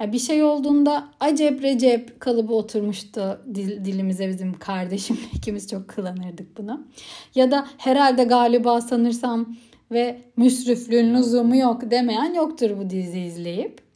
Ya 0.00 0.12
bir 0.12 0.18
şey 0.18 0.42
olduğunda 0.42 1.08
acep 1.20 1.62
recep 1.62 2.20
kalıbı 2.20 2.54
oturmuştu 2.54 3.40
dil, 3.54 3.84
dilimize 3.84 4.28
bizim 4.28 4.58
kardeşim. 4.58 5.18
ikimiz 5.34 5.70
çok 5.70 5.88
kullanırdık 5.88 6.58
bunu. 6.58 6.86
Ya 7.34 7.50
da 7.50 7.66
herhalde 7.78 8.24
galiba 8.24 8.80
sanırsam 8.80 9.56
ve 9.92 10.22
müsriflüğün 10.36 11.14
lüzumu 11.14 11.56
yok 11.56 11.90
demeyen 11.90 12.34
yoktur 12.34 12.70
bu 12.78 12.90
dizi 12.90 13.20
izleyip. 13.20 13.86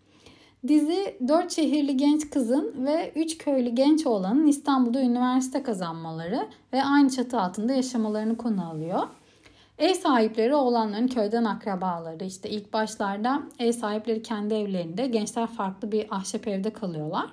Dizi 0.69 1.17
4 1.29 1.53
şehirli 1.53 1.97
genç 1.97 2.31
kızın 2.31 2.75
ve 2.87 3.13
3 3.17 3.39
köylü 3.39 3.71
genç 3.71 4.07
oğlanın 4.07 4.47
İstanbul'da 4.47 5.01
üniversite 5.01 5.63
kazanmaları 5.63 6.47
ve 6.73 6.85
aynı 6.85 7.11
çatı 7.11 7.41
altında 7.41 7.73
yaşamalarını 7.73 8.37
konu 8.37 8.71
alıyor. 8.71 9.03
Ev 9.81 9.95
sahipleri 9.95 10.55
oğlanların 10.55 11.09
köyden 11.09 11.45
akrabaları. 11.45 12.25
İşte 12.25 12.51
ilk 12.51 12.73
başlarda 12.73 13.43
ev 13.59 13.73
sahipleri 13.73 14.23
kendi 14.23 14.55
evlerinde, 14.55 15.07
gençler 15.07 15.47
farklı 15.47 15.93
bir 15.93 16.07
ahşap 16.11 16.49
evde 16.49 16.73
kalıyorlar. 16.73 17.27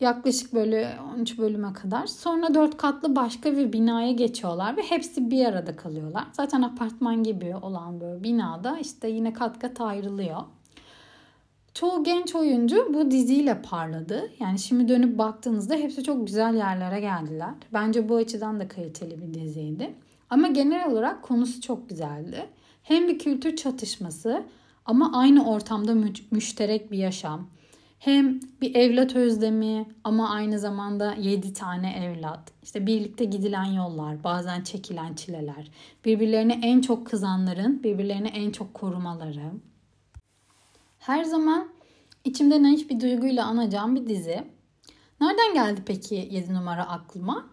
Yaklaşık 0.00 0.54
böyle 0.54 0.98
13 1.14 1.38
bölüme 1.38 1.72
kadar. 1.72 2.06
Sonra 2.06 2.54
4 2.54 2.76
katlı 2.76 3.16
başka 3.16 3.56
bir 3.56 3.72
binaya 3.72 4.12
geçiyorlar 4.12 4.76
ve 4.76 4.82
hepsi 4.82 5.30
bir 5.30 5.46
arada 5.46 5.76
kalıyorlar. 5.76 6.24
Zaten 6.32 6.62
apartman 6.62 7.22
gibi 7.22 7.56
olan 7.56 8.00
böyle 8.00 8.22
binada 8.22 8.78
işte 8.78 9.08
yine 9.08 9.32
kat 9.32 9.58
kat 9.58 9.80
ayrılıyor. 9.80 10.40
Çoğu 11.74 12.04
genç 12.04 12.34
oyuncu 12.34 12.94
bu 12.94 13.10
diziyle 13.10 13.62
parladı. 13.62 14.30
Yani 14.40 14.58
şimdi 14.58 14.88
dönüp 14.88 15.18
baktığınızda 15.18 15.74
hepsi 15.74 16.04
çok 16.04 16.26
güzel 16.26 16.54
yerlere 16.54 17.00
geldiler. 17.00 17.50
Bence 17.72 18.08
bu 18.08 18.16
açıdan 18.16 18.60
da 18.60 18.68
kaliteli 18.68 19.22
bir 19.22 19.34
diziydi. 19.34 19.94
Ama 20.30 20.48
genel 20.48 20.90
olarak 20.92 21.22
konusu 21.22 21.60
çok 21.60 21.88
güzeldi. 21.88 22.46
Hem 22.82 23.08
bir 23.08 23.18
kültür 23.18 23.56
çatışması 23.56 24.42
ama 24.84 25.18
aynı 25.18 25.50
ortamda 25.50 25.94
mü- 25.94 26.12
müşterek 26.30 26.90
bir 26.90 26.98
yaşam. 26.98 27.48
Hem 27.98 28.40
bir 28.60 28.74
evlat 28.74 29.16
özlemi 29.16 29.86
ama 30.04 30.30
aynı 30.30 30.58
zamanda 30.58 31.14
7 31.14 31.52
tane 31.52 31.92
evlat. 31.92 32.52
İşte 32.62 32.86
birlikte 32.86 33.24
gidilen 33.24 33.64
yollar, 33.64 34.24
bazen 34.24 34.62
çekilen 34.62 35.14
çileler. 35.14 35.70
Birbirlerine 36.04 36.60
en 36.62 36.80
çok 36.80 37.06
kızanların 37.06 37.82
birbirlerini 37.82 38.28
en 38.28 38.50
çok 38.50 38.74
korumaları. 38.74 39.52
Her 40.98 41.24
zaman 41.24 41.68
içimde 42.24 42.62
naif 42.62 42.90
bir 42.90 43.00
duyguyla 43.00 43.46
anacağım 43.46 43.96
bir 43.96 44.06
dizi. 44.06 44.44
Nereden 45.20 45.54
geldi 45.54 45.82
peki 45.86 46.28
7 46.30 46.54
numara 46.54 46.88
aklıma? 46.88 47.46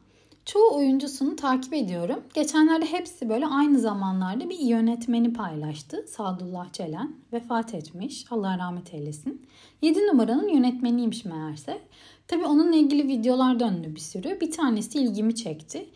Çoğu 0.48 0.76
oyuncusunu 0.76 1.36
takip 1.36 1.74
ediyorum. 1.74 2.24
Geçenlerde 2.34 2.86
hepsi 2.86 3.30
böyle 3.30 3.48
aynı 3.48 3.80
zamanlarda 3.80 4.50
bir 4.50 4.60
yönetmeni 4.60 5.34
paylaştı. 5.34 6.06
Sadullah 6.08 6.74
Celen 6.74 7.16
vefat 7.34 7.74
etmiş. 7.74 8.26
Allah 8.30 8.58
rahmet 8.58 8.94
eylesin. 8.94 9.48
7 9.82 10.08
numaranın 10.08 10.48
yönetmeniymiş 10.48 11.26
meğerse. 11.26 11.82
Tabi 12.28 12.46
onunla 12.46 12.76
ilgili 12.76 13.08
videolar 13.08 13.60
döndü 13.60 13.96
bir 13.96 14.00
sürü. 14.00 14.42
Bir 14.42 14.52
tanesi 14.52 15.00
ilgimi 15.00 15.36
çekti. 15.36 15.90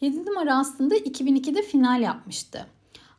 7 0.00 0.26
numara 0.26 0.58
aslında 0.58 0.96
2002'de 0.96 1.62
final 1.62 2.00
yapmıştı. 2.02 2.66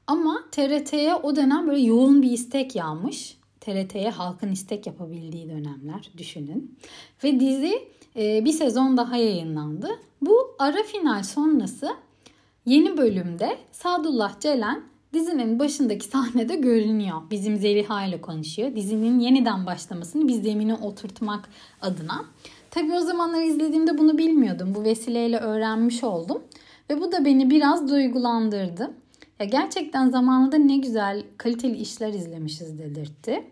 Ama 0.07 0.43
TRT'ye 0.51 1.15
o 1.15 1.35
dönem 1.35 1.67
böyle 1.67 1.81
yoğun 1.81 2.21
bir 2.21 2.31
istek 2.31 2.75
yağmış. 2.75 3.37
TRT'ye 3.61 4.09
halkın 4.09 4.51
istek 4.51 4.87
yapabildiği 4.87 5.49
dönemler 5.49 6.11
düşünün. 6.17 6.77
Ve 7.23 7.39
dizi 7.39 7.87
e, 8.15 8.45
bir 8.45 8.51
sezon 8.51 8.97
daha 8.97 9.17
yayınlandı. 9.17 9.89
Bu 10.21 10.55
ara 10.59 10.83
final 10.83 11.23
sonrası 11.23 11.95
yeni 12.65 12.97
bölümde 12.97 13.57
Sadullah 13.71 14.39
Celen 14.39 14.83
dizinin 15.13 15.59
başındaki 15.59 16.05
sahnede 16.05 16.55
görünüyor. 16.55 17.21
Bizim 17.31 17.57
Zeliha 17.57 18.05
ile 18.05 18.21
konuşuyor. 18.21 18.75
Dizinin 18.75 19.19
yeniden 19.19 19.65
başlamasını 19.65 20.27
biz 20.27 20.43
zemine 20.43 20.75
oturtmak 20.75 21.49
adına. 21.81 22.25
Tabii 22.71 22.93
o 22.93 22.99
zamanlar 22.99 23.41
izlediğimde 23.41 23.97
bunu 23.97 24.17
bilmiyordum. 24.17 24.75
Bu 24.75 24.83
vesileyle 24.83 25.37
öğrenmiş 25.37 26.03
oldum. 26.03 26.43
Ve 26.89 27.01
bu 27.01 27.11
da 27.11 27.25
beni 27.25 27.49
biraz 27.49 27.89
duygulandırdı. 27.89 28.91
Ya 29.41 29.45
gerçekten 29.45 30.09
zamanında 30.09 30.57
ne 30.57 30.77
güzel 30.77 31.23
kaliteli 31.37 31.77
işler 31.77 32.13
izlemişiz 32.13 32.79
dedirtti. 32.79 33.43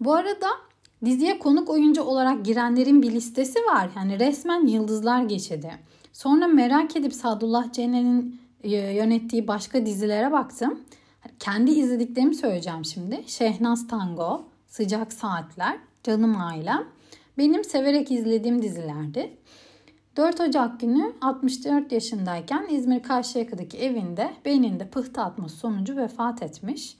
Bu 0.00 0.14
arada 0.14 0.46
diziye 1.04 1.38
konuk 1.38 1.70
oyuncu 1.70 2.02
olarak 2.02 2.44
girenlerin 2.44 3.02
bir 3.02 3.12
listesi 3.12 3.58
var. 3.58 3.90
Yani 3.96 4.20
resmen 4.20 4.66
yıldızlar 4.66 5.22
geçidi. 5.22 5.70
Sonra 6.12 6.46
merak 6.46 6.96
edip 6.96 7.14
Sadullah 7.14 7.72
Cene'nin 7.72 8.40
yönettiği 8.64 9.48
başka 9.48 9.86
dizilere 9.86 10.32
baktım. 10.32 10.80
Kendi 11.38 11.70
izlediklerimi 11.70 12.34
söyleyeceğim 12.34 12.84
şimdi. 12.84 13.24
Şehnaz 13.26 13.88
Tango, 13.88 14.44
Sıcak 14.66 15.12
Saatler, 15.12 15.78
Canım 16.04 16.40
Ailem. 16.40 16.84
Benim 17.38 17.64
severek 17.64 18.10
izlediğim 18.10 18.62
dizilerdi. 18.62 19.36
4 20.16 20.40
Ocak 20.40 20.80
günü 20.80 21.12
64 21.20 21.92
yaşındayken 21.92 22.66
İzmir 22.70 23.02
Karşıyaka'daki 23.02 23.78
evinde 23.78 24.36
beyninde 24.44 24.88
pıhtı 24.88 25.20
atması 25.20 25.56
sonucu 25.56 25.96
vefat 25.96 26.42
etmiş. 26.42 26.96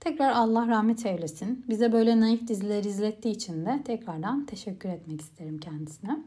Tekrar 0.00 0.32
Allah 0.32 0.68
rahmet 0.68 1.06
eylesin. 1.06 1.64
Bize 1.68 1.92
böyle 1.92 2.20
naif 2.20 2.48
diziler 2.48 2.84
izlettiği 2.84 3.34
için 3.34 3.66
de 3.66 3.82
tekrardan 3.84 4.44
teşekkür 4.46 4.88
etmek 4.88 5.20
isterim 5.20 5.58
kendisine. 5.58 6.18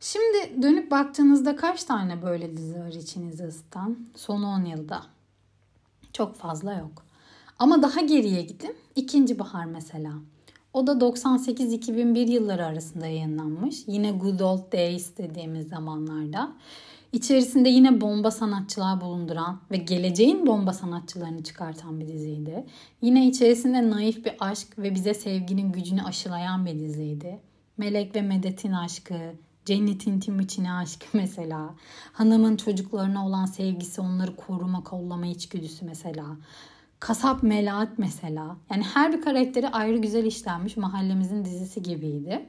Şimdi 0.00 0.62
dönüp 0.62 0.90
baktığınızda 0.90 1.56
kaç 1.56 1.84
tane 1.84 2.22
böyle 2.22 2.56
dizi 2.56 2.80
var 2.80 2.92
içinizi 2.92 3.44
ısıtan? 3.44 3.98
Son 4.16 4.42
10 4.42 4.64
yılda. 4.64 5.02
Çok 6.12 6.36
fazla 6.36 6.74
yok. 6.74 7.06
Ama 7.58 7.82
daha 7.82 8.00
geriye 8.00 8.42
gidin. 8.42 8.76
İkinci 8.96 9.38
Bahar 9.38 9.64
mesela. 9.64 10.12
O 10.72 10.86
da 10.86 10.92
98-2001 10.92 12.30
yılları 12.30 12.66
arasında 12.66 13.06
yayınlanmış. 13.06 13.76
Yine 13.86 14.10
Good 14.10 14.40
Old 14.40 14.72
Days 14.72 15.18
dediğimiz 15.18 15.68
zamanlarda. 15.68 16.52
İçerisinde 17.12 17.68
yine 17.68 18.00
bomba 18.00 18.30
sanatçılar 18.30 19.00
bulunduran 19.00 19.60
ve 19.70 19.76
geleceğin 19.76 20.46
bomba 20.46 20.72
sanatçılarını 20.72 21.42
çıkartan 21.42 22.00
bir 22.00 22.08
diziydi. 22.08 22.66
Yine 23.02 23.28
içerisinde 23.28 23.90
naif 23.90 24.24
bir 24.24 24.34
aşk 24.40 24.78
ve 24.78 24.94
bize 24.94 25.14
sevginin 25.14 25.72
gücünü 25.72 26.02
aşılayan 26.02 26.66
bir 26.66 26.78
diziydi. 26.78 27.40
Melek 27.76 28.16
ve 28.16 28.22
Medet'in 28.22 28.72
aşkı, 28.72 29.14
Cennet'in 29.64 30.20
Timuçin'e 30.20 30.72
aşkı 30.72 31.06
mesela. 31.12 31.74
Hanımın 32.12 32.56
çocuklarına 32.56 33.26
olan 33.26 33.46
sevgisi, 33.46 34.00
onları 34.00 34.36
koruma, 34.36 34.84
kollama 34.84 35.26
içgüdüsü 35.26 35.84
mesela. 35.84 36.26
Kasap 37.02 37.42
Melahat 37.42 37.98
mesela. 37.98 38.56
Yani 38.70 38.82
her 38.82 39.12
bir 39.12 39.20
karakteri 39.20 39.68
ayrı 39.68 39.98
güzel 39.98 40.24
işlenmiş 40.24 40.76
mahallemizin 40.76 41.44
dizisi 41.44 41.82
gibiydi. 41.82 42.46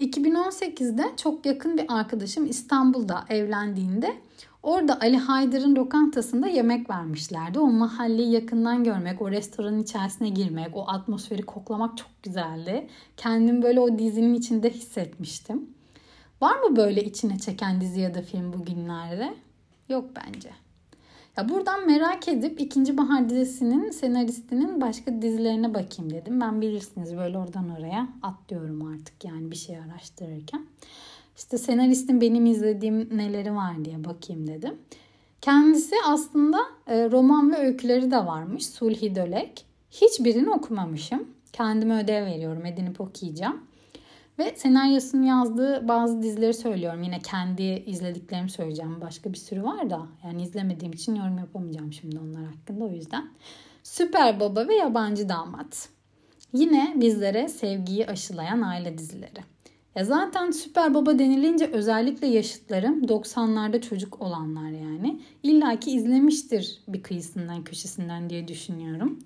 2018'de 0.00 1.04
çok 1.16 1.46
yakın 1.46 1.78
bir 1.78 1.84
arkadaşım 1.88 2.46
İstanbul'da 2.46 3.24
evlendiğinde 3.28 4.16
orada 4.62 5.00
Ali 5.00 5.16
Haydar'ın 5.16 5.76
lokantasında 5.76 6.48
yemek 6.48 6.90
vermişlerdi. 6.90 7.58
O 7.58 7.66
mahalleyi 7.66 8.30
yakından 8.32 8.84
görmek, 8.84 9.22
o 9.22 9.30
restoranın 9.30 9.80
içerisine 9.80 10.28
girmek, 10.28 10.76
o 10.76 10.88
atmosferi 10.88 11.42
koklamak 11.42 11.96
çok 11.96 12.22
güzeldi. 12.22 12.88
Kendimi 13.16 13.62
böyle 13.62 13.80
o 13.80 13.98
dizinin 13.98 14.34
içinde 14.34 14.70
hissetmiştim. 14.70 15.70
Var 16.40 16.60
mı 16.60 16.76
böyle 16.76 17.04
içine 17.04 17.38
çeken 17.38 17.80
dizi 17.80 18.00
ya 18.00 18.14
da 18.14 18.22
film 18.22 18.52
bugünlerde? 18.52 19.34
Yok 19.88 20.04
bence. 20.16 20.50
Ya 21.38 21.48
buradan 21.48 21.86
merak 21.86 22.28
edip 22.28 22.60
ikinci 22.60 22.98
Bahar 22.98 23.28
dizisinin 23.28 23.90
senaristinin 23.90 24.80
başka 24.80 25.22
dizilerine 25.22 25.74
bakayım 25.74 26.12
dedim. 26.12 26.40
Ben 26.40 26.60
bilirsiniz 26.60 27.16
böyle 27.16 27.38
oradan 27.38 27.70
oraya 27.78 28.08
atlıyorum 28.22 28.86
artık 28.86 29.24
yani 29.24 29.50
bir 29.50 29.56
şey 29.56 29.78
araştırırken. 29.78 30.66
İşte 31.36 31.58
senaristin 31.58 32.20
benim 32.20 32.46
izlediğim 32.46 33.08
neleri 33.18 33.54
var 33.54 33.84
diye 33.84 34.04
bakayım 34.04 34.46
dedim. 34.46 34.74
Kendisi 35.40 35.94
aslında 36.06 36.58
e, 36.86 37.10
roman 37.10 37.52
ve 37.52 37.56
öyküleri 37.56 38.10
de 38.10 38.26
varmış. 38.26 38.66
Sulhi 38.66 39.14
Dölek. 39.14 39.64
Hiçbirini 39.90 40.50
okumamışım. 40.50 41.28
Kendime 41.52 42.02
ödev 42.02 42.26
veriyorum. 42.26 42.66
Edinip 42.66 43.00
okuyacağım. 43.00 43.67
Ve 44.38 44.52
senaryosunu 44.56 45.26
yazdığı 45.26 45.88
bazı 45.88 46.22
dizileri 46.22 46.54
söylüyorum. 46.54 47.02
Yine 47.02 47.18
kendi 47.18 47.62
izlediklerimi 47.62 48.50
söyleyeceğim. 48.50 49.00
Başka 49.00 49.32
bir 49.32 49.38
sürü 49.38 49.62
var 49.62 49.90
da. 49.90 50.06
Yani 50.24 50.42
izlemediğim 50.42 50.92
için 50.92 51.14
yorum 51.14 51.38
yapamayacağım 51.38 51.92
şimdi 51.92 52.18
onlar 52.18 52.44
hakkında 52.44 52.84
o 52.84 52.90
yüzden. 52.92 53.30
Süper 53.82 54.40
Baba 54.40 54.68
ve 54.68 54.74
Yabancı 54.74 55.28
Damat. 55.28 55.88
Yine 56.52 56.92
bizlere 56.96 57.48
sevgiyi 57.48 58.06
aşılayan 58.06 58.62
aile 58.62 58.98
dizileri. 58.98 59.40
Ya 59.94 60.04
zaten 60.04 60.50
Süper 60.50 60.94
Baba 60.94 61.18
denilince 61.18 61.66
özellikle 61.66 62.26
yaşıtlarım 62.26 63.04
90'larda 63.04 63.80
çocuk 63.80 64.22
olanlar 64.22 64.70
yani 64.70 65.20
illaki 65.42 65.90
izlemiştir 65.90 66.82
bir 66.88 67.02
kıyısından 67.02 67.64
köşesinden 67.64 68.30
diye 68.30 68.48
düşünüyorum. 68.48 69.18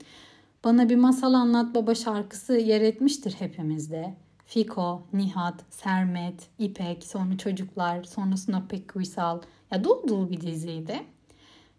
Bana 0.64 0.88
bir 0.88 0.96
masal 0.96 1.34
anlat 1.34 1.74
baba 1.74 1.94
şarkısı 1.94 2.52
yer 2.52 2.80
etmiştir 2.80 3.34
hepimizde. 3.38 4.14
Fiko, 4.52 5.02
Nihat, 5.12 5.54
Sermet, 5.70 6.48
İpek, 6.58 7.04
sonra 7.04 7.38
çocuklar, 7.38 8.04
sonrasında 8.04 8.62
Pek 8.68 8.96
Uysal. 8.96 9.40
Ya 9.70 9.84
dolu 9.84 10.08
dolu 10.08 10.30
bir 10.30 10.40
diziydi. 10.40 11.02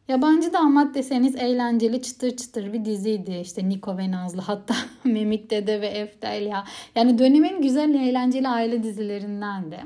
Yabancı 0.08 0.54
damat 0.54 0.96
deseniz 0.96 1.36
eğlenceli 1.36 2.02
çıtır 2.02 2.38
çıtır 2.38 2.74
bir 2.74 2.86
diziydi. 2.86 3.40
İşte 3.42 3.70
Niko 3.70 3.98
ve 3.98 4.12
Nazlı 4.12 4.42
hatta 4.42 4.76
Memik 5.04 5.50
Dede 5.50 5.82
ve 5.82 5.88
Eftelya. 5.88 6.64
Yani 6.96 7.20
dönemin 7.20 7.62
güzel 7.62 7.96
eğlenceli 7.96 8.48
aile 8.48 8.84
dizilerindendi. 8.84 9.86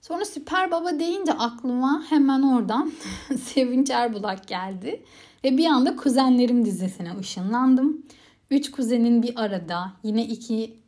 Sonra 0.00 0.24
Süper 0.24 0.70
Baba 0.70 0.98
deyince 0.98 1.32
aklıma 1.32 2.04
hemen 2.08 2.42
oradan 2.42 2.92
Sevinç 3.42 3.90
Erbulak 3.90 4.48
geldi. 4.48 5.02
Ve 5.44 5.58
bir 5.58 5.66
anda 5.66 5.96
Kuzenlerim 5.96 6.64
dizisine 6.64 7.18
ışınlandım. 7.18 8.02
Üç 8.50 8.70
kuzenin 8.70 9.22
bir 9.22 9.42
arada 9.42 9.92
yine 10.02 10.26
iki 10.26 10.79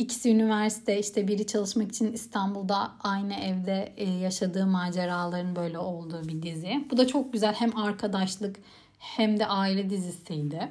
İkisi 0.00 0.30
üniversite 0.30 0.98
işte 0.98 1.28
biri 1.28 1.46
çalışmak 1.46 1.88
için 1.88 2.12
İstanbul'da 2.12 2.92
aynı 3.00 3.34
evde 3.34 3.92
e, 3.96 4.10
yaşadığı 4.10 4.66
maceraların 4.66 5.56
böyle 5.56 5.78
olduğu 5.78 6.28
bir 6.28 6.42
dizi. 6.42 6.84
Bu 6.90 6.96
da 6.96 7.06
çok 7.06 7.32
güzel 7.32 7.54
hem 7.54 7.76
arkadaşlık 7.76 8.56
hem 8.98 9.38
de 9.40 9.46
aile 9.46 9.90
dizisiydi. 9.90 10.68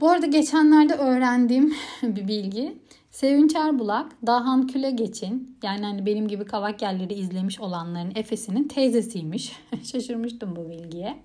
Bu 0.00 0.08
arada 0.10 0.26
geçenlerde 0.26 0.94
öğrendiğim 0.94 1.74
bir 2.02 2.28
bilgi. 2.28 2.78
Sevinç 3.10 3.54
Erbulak, 3.56 4.26
Dahan 4.26 4.66
Külegeç'in 4.66 5.56
yani 5.62 5.84
hani 5.84 6.06
benim 6.06 6.28
gibi 6.28 6.44
kavak 6.44 6.82
yerleri 6.82 7.14
izlemiş 7.14 7.60
olanların 7.60 8.12
Efes'inin 8.14 8.68
teyzesiymiş. 8.68 9.52
Şaşırmıştım 9.92 10.56
bu 10.56 10.68
bilgiye. 10.68 11.18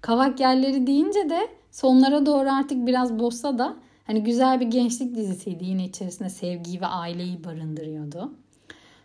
Kavak 0.00 0.40
yerleri 0.40 0.86
deyince 0.86 1.30
de 1.30 1.48
sonlara 1.70 2.26
doğru 2.26 2.50
artık 2.52 2.86
biraz 2.86 3.18
bozsa 3.18 3.58
da 3.58 3.76
Hani 4.06 4.22
güzel 4.22 4.60
bir 4.60 4.66
gençlik 4.66 5.14
dizisiydi. 5.14 5.64
Yine 5.64 5.84
içerisinde 5.84 6.28
sevgiyi 6.28 6.80
ve 6.80 6.86
aileyi 6.86 7.44
barındırıyordu. 7.44 8.32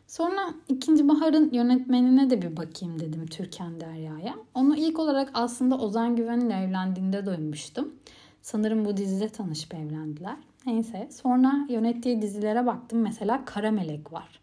Sonra 0.08 0.54
ikinci 0.70 1.10
Bahar'ın 1.10 1.52
yönetmenine 1.52 2.30
de 2.30 2.42
bir 2.42 2.58
bakayım 2.58 3.00
dedim 3.00 3.26
Türkan 3.26 3.80
Derya'ya. 3.80 4.36
Onu 4.56 4.78
ilk 4.78 5.00
olarak 5.00 5.32
aslında 5.34 5.78
Ozan 5.78 6.16
Güven'in 6.16 6.50
evlendiğinde 6.50 7.26
duymuştum. 7.26 7.96
Sanırım 8.42 8.86
bu 8.86 8.98
dizide 8.98 9.30
tanışıp 9.30 9.74
evlendiler. 9.74 10.36
Neyse 10.66 11.10
sonra 11.12 11.66
yönettiği 11.70 12.22
dizilere 12.22 12.66
baktım. 12.66 13.00
Mesela 13.00 13.46
Kara 13.46 13.72
Melek 13.72 14.14
var. 14.14 14.40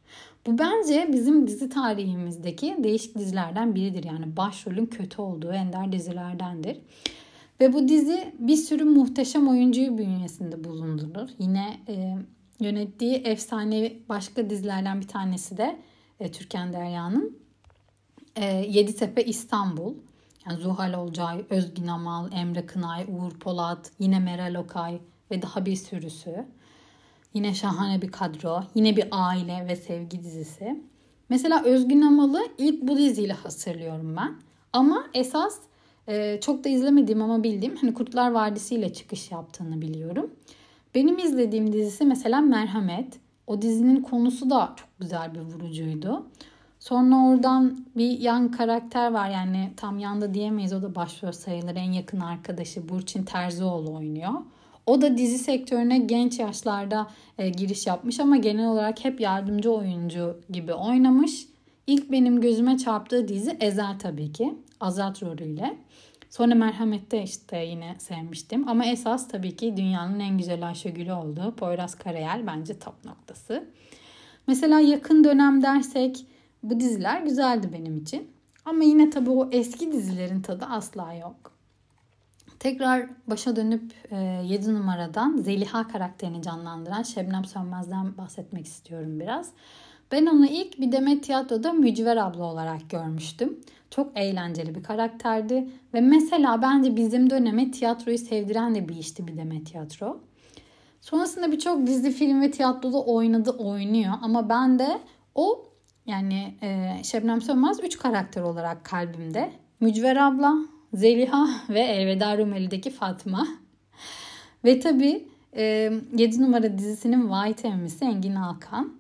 Bu 0.47 0.59
bence 0.59 1.09
bizim 1.13 1.47
dizi 1.47 1.69
tarihimizdeki 1.69 2.77
değişik 2.79 3.19
dizilerden 3.19 3.75
biridir. 3.75 4.05
Yani 4.05 4.37
başrolün 4.37 4.87
kötü 4.87 5.23
olduğu 5.23 5.53
ender 5.53 5.93
dizilerdendir. 5.93 6.79
Ve 7.61 7.73
bu 7.73 7.89
dizi 7.89 8.35
bir 8.39 8.57
sürü 8.57 8.85
muhteşem 8.85 9.49
oyuncuyu 9.49 9.99
bünyesinde 9.99 10.65
bulundurur. 10.65 11.29
Yine 11.39 11.81
e, 11.89 12.17
yönettiği 12.61 13.15
efsane 13.15 13.93
başka 14.09 14.51
dizilerden 14.51 15.01
bir 15.01 15.09
tanesi 15.09 15.57
de 15.57 15.79
e, 16.21 16.31
Türkan 16.33 16.73
Derya'nın 16.73 17.39
e, 18.37 18.45
Yeditepe 18.45 19.25
İstanbul. 19.25 19.95
Yani 20.47 20.61
Zuhal 20.61 20.95
Olcay, 20.95 21.45
Özgün 21.51 21.87
Amal, 21.87 22.33
Emre 22.33 22.67
Kınay, 22.67 23.07
Uğur 23.09 23.39
Polat, 23.39 23.91
yine 23.99 24.19
Meral 24.19 24.55
Okay 24.55 25.01
ve 25.31 25.43
daha 25.43 25.67
bir 25.67 25.77
sürüsü. 25.77 26.47
Yine 27.35 27.55
şahane 27.55 28.03
bir 28.03 28.13
kadro. 28.13 28.63
Yine 28.75 28.97
bir 28.97 29.09
aile 29.11 29.67
ve 29.69 29.77
sevgi 29.77 30.23
dizisi. 30.23 30.85
Mesela 31.29 31.65
Özgün 31.65 32.01
Amal'ı 32.01 32.49
ilk 32.59 32.83
bu 32.83 32.99
diziyle 32.99 33.33
hatırlıyorum 33.33 34.17
ben. 34.17 34.35
Ama 34.73 35.07
esas 35.15 35.59
ee, 36.09 36.39
çok 36.41 36.65
da 36.65 36.69
izlemediğim 36.69 37.23
ama 37.23 37.43
bildiğim 37.43 37.77
hani 37.77 37.95
Kurtlar 37.95 38.31
Vadisi 38.31 38.75
ile 38.75 38.93
çıkış 38.93 39.31
yaptığını 39.31 39.81
biliyorum. 39.81 40.31
Benim 40.95 41.19
izlediğim 41.19 41.73
dizisi 41.73 42.05
mesela 42.05 42.41
Merhamet. 42.41 43.19
O 43.47 43.63
dizinin 43.63 44.03
konusu 44.03 44.51
da 44.51 44.73
çok 44.77 44.89
güzel 44.99 45.35
bir 45.35 45.41
vurucuydu. 45.41 46.27
Sonra 46.81 47.17
oradan 47.17 47.87
bir 47.97 48.21
yan 48.21 48.51
karakter 48.51 49.13
var 49.13 49.31
yani 49.31 49.71
tam 49.77 49.99
yanda 49.99 50.35
diyemeyiz 50.35 50.73
o 50.73 50.83
da 50.83 50.95
başrol 50.95 51.33
sayılır 51.33 51.77
en 51.77 51.93
yakın 51.93 52.21
arkadaşı 52.21 52.89
Burçin 52.89 53.23
Terzioğlu 53.23 53.95
oynuyor. 53.95 54.33
O 54.87 55.03
da 55.03 55.19
dizi 55.19 55.39
sektörüne 55.39 55.99
genç 55.99 56.39
yaşlarda 56.39 57.07
e, 57.39 57.49
giriş 57.49 57.87
yapmış 57.87 58.21
ama 58.21 58.37
genel 58.37 58.69
olarak 58.69 59.05
hep 59.05 59.21
yardımcı 59.21 59.73
oyuncu 59.73 60.41
gibi 60.51 60.75
oynamış. 60.75 61.49
İlk 61.87 62.13
benim 62.13 62.41
gözüme 62.41 62.79
çarptığı 62.79 63.29
dizi 63.29 63.57
Ezel 63.61 63.99
tabii 63.99 64.33
ki. 64.33 64.55
Azat 64.81 65.23
rolüyle. 65.23 65.79
Sonra 66.31 66.55
Merhamet'te 66.55 67.23
işte 67.23 67.57
yine 67.65 67.97
sevmiştim. 67.99 68.69
Ama 68.69 68.87
esas 68.87 69.29
tabii 69.29 69.57
ki 69.57 69.77
dünyanın 69.77 70.21
en 70.21 70.39
güzel 70.39 70.69
Ayşegül'ü 70.69 71.13
olduğu 71.13 71.57
Poyraz 71.57 71.95
Karayel 71.95 72.47
bence 72.47 72.79
top 72.79 73.05
noktası. 73.05 73.65
Mesela 74.47 74.81
yakın 74.81 75.25
dönem 75.25 75.63
dersek 75.63 76.27
bu 76.63 76.81
diziler 76.81 77.21
güzeldi 77.23 77.71
benim 77.73 77.97
için. 77.97 78.31
Ama 78.65 78.85
yine 78.85 79.11
tabii 79.11 79.31
o 79.31 79.49
eski 79.53 79.93
dizilerin 79.93 80.43
tadı 80.43 80.65
asla 80.65 81.13
yok. 81.13 81.53
Tekrar 82.59 83.09
başa 83.27 83.57
dönüp 83.57 83.95
7 84.11 84.71
e, 84.71 84.75
numaradan 84.75 85.37
Zeliha 85.37 85.89
karakterini 85.89 86.43
canlandıran 86.43 87.03
Şebnem 87.03 87.45
Sönmez'den 87.45 88.19
bahsetmek 88.19 88.67
istiyorum 88.67 89.21
biraz. 89.21 89.51
Ben 90.13 90.27
onu 90.27 90.47
ilk 90.47 90.81
bir 90.81 90.93
Demet 90.93 91.25
Tiyatro'da 91.25 91.73
Mücver 91.73 92.17
abla 92.17 92.45
olarak 92.45 92.91
görmüştüm. 92.91 93.61
Çok 93.91 94.19
eğlenceli 94.19 94.75
bir 94.75 94.83
karakterdi 94.83 95.69
ve 95.95 96.01
mesela 96.01 96.63
bence 96.63 96.97
bizim 96.97 97.31
döneme 97.31 97.71
tiyatroyu 97.71 98.19
sevdiren 98.19 98.75
de 98.75 98.89
bir 98.89 98.97
işti 98.97 99.27
bir 99.27 99.37
Demet 99.37 99.67
Tiyatro. 99.67 100.21
Sonrasında 101.01 101.53
birçok 101.53 101.87
dizi, 101.87 102.13
film 102.13 102.41
ve 102.41 102.51
tiyatroda 102.51 103.03
oynadı, 103.05 103.51
oynuyor 103.51 104.13
ama 104.23 104.49
ben 104.49 104.79
de 104.79 105.01
O 105.35 105.65
yani 106.07 106.55
e, 106.63 106.97
Şebnem 107.05 107.41
Sönmez 107.41 107.81
üç 107.85 107.99
karakter 107.99 108.43
olarak 108.43 108.85
kalbimde. 108.85 109.51
Mücver 109.81 110.17
abla, 110.17 110.55
Zeliha 110.95 111.49
ve 111.69 111.81
Elveda 111.81 112.39
Rumeli'deki 112.39 112.91
Fatma. 112.91 113.47
ve 114.65 114.81
tabii 114.81 115.29
e, 115.57 115.93
7 116.17 116.43
numara 116.43 116.79
dizisinin 116.79 117.29
White 117.29 117.69
Emmisi 117.69 118.05
Engin 118.05 118.35
Alkan. 118.35 118.99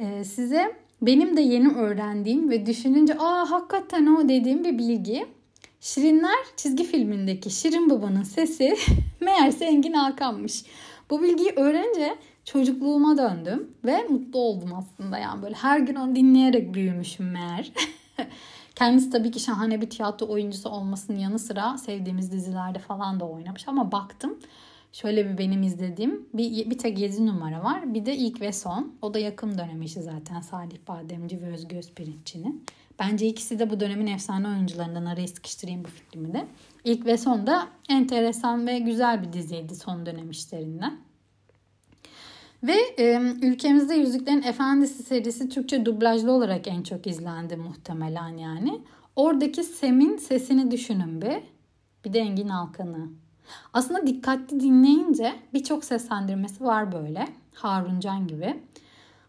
E, 0.00 0.24
size 0.24 0.76
benim 1.02 1.36
de 1.36 1.40
yeni 1.40 1.68
öğrendiğim 1.68 2.50
ve 2.50 2.66
düşününce 2.66 3.18
aa 3.18 3.50
hakikaten 3.50 4.06
o 4.06 4.28
dediğim 4.28 4.64
bir 4.64 4.78
bilgi. 4.78 5.26
Şirinler 5.80 6.38
çizgi 6.56 6.84
filmindeki 6.84 7.50
Şirin 7.50 7.90
Baba'nın 7.90 8.22
sesi 8.22 8.76
meğerse 9.20 9.64
Engin 9.64 9.92
Alkan'mış. 9.92 10.64
Bu 11.10 11.22
bilgiyi 11.22 11.52
öğrenince 11.56 12.16
çocukluğuma 12.44 13.18
döndüm 13.18 13.70
ve 13.84 14.02
mutlu 14.02 14.38
oldum 14.38 14.70
aslında 14.74 15.18
yani 15.18 15.42
böyle 15.42 15.54
her 15.54 15.80
gün 15.80 15.94
onu 15.94 16.16
dinleyerek 16.16 16.74
büyümüşüm 16.74 17.30
meğer. 17.30 17.72
Kendisi 18.74 19.10
tabii 19.10 19.30
ki 19.30 19.40
şahane 19.40 19.80
bir 19.80 19.90
tiyatro 19.90 20.28
oyuncusu 20.28 20.68
olmasının 20.68 21.18
yanı 21.18 21.38
sıra 21.38 21.78
sevdiğimiz 21.78 22.32
dizilerde 22.32 22.78
falan 22.78 23.20
da 23.20 23.28
oynamış 23.28 23.68
ama 23.68 23.92
baktım 23.92 24.38
şöyle 24.92 25.32
bir 25.32 25.38
benim 25.38 25.62
izlediğim 25.62 26.28
bir, 26.34 26.70
bir 26.70 26.78
tek 26.78 26.98
7 26.98 27.26
numara 27.26 27.64
var. 27.64 27.94
Bir 27.94 28.06
de 28.06 28.16
ilk 28.16 28.40
ve 28.40 28.52
son. 28.52 28.94
O 29.02 29.14
da 29.14 29.18
yakın 29.18 29.58
dönem 29.58 29.82
işi 29.82 30.02
zaten 30.02 30.40
Salih 30.40 30.78
Bademci 30.88 31.42
ve 31.42 31.52
Özgü 31.52 31.76
Özpirinççi'nin. 31.76 32.64
Bence 32.98 33.26
ikisi 33.26 33.58
de 33.58 33.70
bu 33.70 33.80
dönemin 33.80 34.06
efsane 34.06 34.48
oyuncularından 34.48 35.04
araya 35.04 35.28
sıkıştırayım 35.28 35.84
bu 35.84 35.88
fikrimi 35.88 36.32
de. 36.32 36.46
İlk 36.84 37.06
ve 37.06 37.16
son 37.16 37.46
da 37.46 37.68
enteresan 37.88 38.66
ve 38.66 38.78
güzel 38.78 39.22
bir 39.22 39.32
diziydi 39.32 39.74
son 39.74 40.06
dönem 40.06 40.30
işlerinden. 40.30 41.00
Ve 42.62 42.76
e, 42.98 43.20
ülkemizde 43.42 43.94
Yüzüklerin 43.94 44.42
Efendisi 44.42 45.02
serisi 45.02 45.48
Türkçe 45.48 45.86
dublajlı 45.86 46.32
olarak 46.32 46.68
en 46.68 46.82
çok 46.82 47.06
izlendi 47.06 47.56
muhtemelen 47.56 48.36
yani. 48.36 48.80
Oradaki 49.16 49.64
Sem'in 49.64 50.16
sesini 50.16 50.70
düşünün 50.70 51.22
bir. 51.22 51.42
Bir 52.04 52.12
de 52.12 52.18
Engin 52.18 52.48
Alkan'ı. 52.48 53.08
Aslında 53.72 54.06
dikkatli 54.06 54.60
dinleyince 54.60 55.34
birçok 55.54 55.84
seslendirmesi 55.84 56.64
var 56.64 56.92
böyle. 56.92 57.28
Haruncan 57.54 58.26
gibi. 58.26 58.62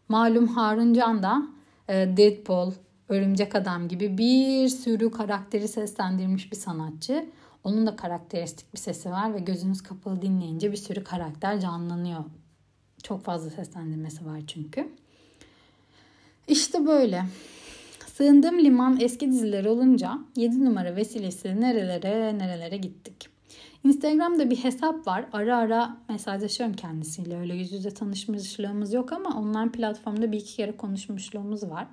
Malum 0.09 0.47
Haruncan 0.47 1.23
da 1.23 1.43
e, 1.87 2.17
Deadpool, 2.17 2.71
Örümcek 3.09 3.55
Adam 3.55 3.87
gibi 3.87 4.17
bir 4.17 4.67
sürü 4.67 5.11
karakteri 5.11 5.67
seslendirmiş 5.67 6.51
bir 6.51 6.57
sanatçı. 6.57 7.25
Onun 7.63 7.87
da 7.87 7.95
karakteristik 7.95 8.73
bir 8.73 8.79
sesi 8.79 9.11
var 9.11 9.33
ve 9.33 9.39
gözünüz 9.39 9.83
kapalı 9.83 10.21
dinleyince 10.21 10.71
bir 10.71 10.77
sürü 10.77 11.03
karakter 11.03 11.59
canlanıyor. 11.59 12.23
Çok 13.03 13.23
fazla 13.23 13.49
seslendirmesi 13.49 14.25
var 14.25 14.41
çünkü. 14.47 14.89
İşte 16.47 16.87
böyle. 16.87 17.25
Sığındığım 18.13 18.59
liman 18.59 18.99
eski 18.99 19.31
diziler 19.31 19.65
olunca 19.65 20.19
7 20.35 20.65
numara 20.65 20.95
vesilesiyle 20.95 21.61
nerelere 21.61 22.37
nerelere 22.37 22.77
gittik. 22.77 23.30
Instagram'da 23.83 24.49
bir 24.49 24.55
hesap 24.55 25.07
var. 25.07 25.25
Ara 25.33 25.57
ara 25.57 25.97
mesajlaşıyorum 26.09 26.75
kendisiyle. 26.75 27.39
Öyle 27.39 27.55
yüz 27.55 27.71
yüze 27.71 27.93
tanışmışlığımız 27.93 28.93
yok 28.93 29.13
ama 29.13 29.39
online 29.39 29.71
platformda 29.71 30.31
bir 30.31 30.37
iki 30.37 30.55
kere 30.55 30.77
konuşmuşluğumuz 30.77 31.63
var. 31.63 31.87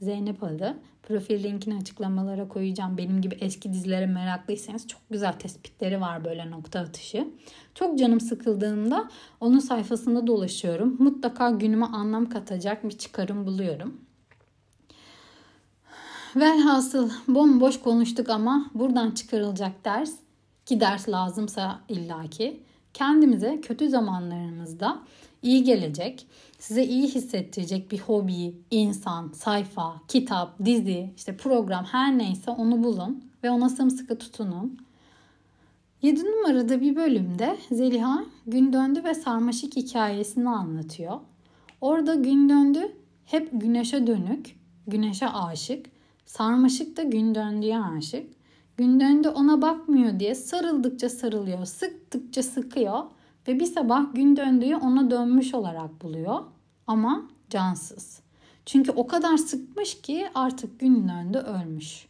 Zeynep 0.00 0.42
adı. 0.42 0.78
Profil 1.02 1.42
linkini 1.42 1.76
açıklamalara 1.76 2.48
koyacağım. 2.48 2.98
Benim 2.98 3.20
gibi 3.20 3.34
eski 3.40 3.72
dizilere 3.72 4.06
meraklıysanız 4.06 4.88
çok 4.88 5.00
güzel 5.10 5.32
tespitleri 5.32 6.00
var 6.00 6.24
böyle 6.24 6.50
nokta 6.50 6.80
atışı. 6.80 7.28
Çok 7.74 7.98
canım 7.98 8.20
sıkıldığında 8.20 9.08
onun 9.40 9.58
sayfasında 9.58 10.26
dolaşıyorum. 10.26 10.96
Mutlaka 10.98 11.50
günüme 11.50 11.86
anlam 11.86 12.28
katacak 12.28 12.84
bir 12.84 12.98
çıkarım 12.98 13.46
buluyorum. 13.46 14.00
Velhasıl 16.36 17.10
bomboş 17.28 17.80
konuştuk 17.80 18.28
ama 18.28 18.70
buradan 18.74 19.10
çıkarılacak 19.10 19.84
ders 19.84 20.12
ki 20.66 20.80
ders 20.80 21.08
lazımsa 21.08 21.80
illaki 21.88 22.62
kendimize 22.94 23.60
kötü 23.60 23.88
zamanlarımızda 23.88 25.02
iyi 25.42 25.64
gelecek, 25.64 26.26
size 26.58 26.84
iyi 26.84 27.08
hissettirecek 27.08 27.90
bir 27.90 27.98
hobi, 27.98 28.54
insan, 28.70 29.28
sayfa, 29.28 30.02
kitap, 30.08 30.64
dizi, 30.64 31.10
işte 31.16 31.36
program 31.36 31.84
her 31.84 32.18
neyse 32.18 32.50
onu 32.50 32.84
bulun 32.84 33.24
ve 33.44 33.50
ona 33.50 33.68
sımsıkı 33.68 34.18
tutunun. 34.18 34.78
7 36.02 36.24
numarada 36.24 36.80
bir 36.80 36.96
bölümde 36.96 37.56
Zeliha 37.70 38.24
gün 38.46 38.72
döndü 38.72 39.04
ve 39.04 39.14
sarmaşık 39.14 39.76
hikayesini 39.76 40.48
anlatıyor. 40.48 41.20
Orada 41.80 42.14
gün 42.14 42.48
döndü 42.48 42.92
hep 43.24 43.48
güneşe 43.52 44.06
dönük, 44.06 44.56
güneşe 44.86 45.28
aşık. 45.28 45.86
Sarmaşık 46.26 46.96
da 46.96 47.02
gün 47.02 47.34
döndüğe 47.34 47.78
aşık. 47.78 48.35
Gün 48.76 49.00
döndü 49.00 49.28
ona 49.28 49.62
bakmıyor 49.62 50.20
diye 50.20 50.34
sarıldıkça 50.34 51.08
sarılıyor, 51.08 51.64
sıktıkça 51.64 52.42
sıkıyor 52.42 53.02
ve 53.48 53.60
bir 53.60 53.66
sabah 53.66 54.14
gün 54.14 54.36
döndüğü 54.36 54.76
ona 54.76 55.10
dönmüş 55.10 55.54
olarak 55.54 56.02
buluyor 56.02 56.44
ama 56.86 57.28
cansız. 57.50 58.20
Çünkü 58.66 58.92
o 58.92 59.06
kadar 59.06 59.36
sıkmış 59.36 60.02
ki 60.02 60.26
artık 60.34 60.80
gün 60.80 61.08
döndü 61.08 61.38
ölmüş. 61.38 62.06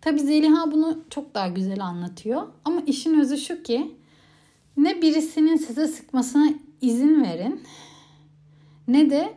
Tabi 0.00 0.20
Zeliha 0.20 0.72
bunu 0.72 0.98
çok 1.10 1.34
daha 1.34 1.48
güzel 1.48 1.84
anlatıyor 1.84 2.42
ama 2.64 2.80
işin 2.86 3.20
özü 3.20 3.38
şu 3.38 3.62
ki 3.62 3.96
ne 4.76 5.02
birisinin 5.02 5.56
size 5.56 5.86
sıkmasına 5.86 6.48
izin 6.80 7.22
verin 7.22 7.62
ne 8.88 9.10
de 9.10 9.34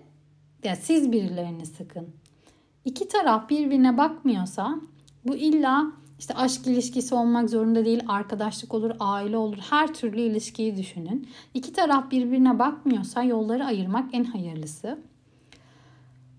ya 0.64 0.76
siz 0.76 1.12
birilerini 1.12 1.66
sıkın. 1.66 2.08
İki 2.86 3.08
taraf 3.08 3.50
birbirine 3.50 3.98
bakmıyorsa 3.98 4.80
bu 5.26 5.36
illa 5.36 5.92
işte 6.20 6.34
aşk 6.34 6.68
ilişkisi 6.68 7.16
olmak 7.16 7.50
zorunda 7.50 7.86
değil, 7.86 8.04
arkadaşlık 8.08 8.74
olur, 8.74 8.92
aile 9.00 9.38
olur, 9.38 9.58
her 9.70 9.94
türlü 9.94 10.22
ilişkiyi 10.22 10.78
düşünün. 10.78 11.30
İki 11.54 11.74
taraf 11.74 12.12
birbirine 12.12 12.60
bakmıyorsa 12.60 13.24
yolları 13.24 13.66
ayırmak 13.66 14.10
en 14.14 14.24
hayırlısı. 14.24 15.00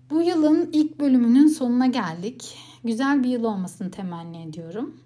Bu 0.09 0.21
yılın 0.21 0.69
ilk 0.73 0.99
bölümünün 0.99 1.47
sonuna 1.47 1.87
geldik. 1.87 2.57
Güzel 2.83 3.23
bir 3.23 3.29
yıl 3.29 3.43
olmasını 3.43 3.91
temenni 3.91 4.41
ediyorum. 4.41 4.99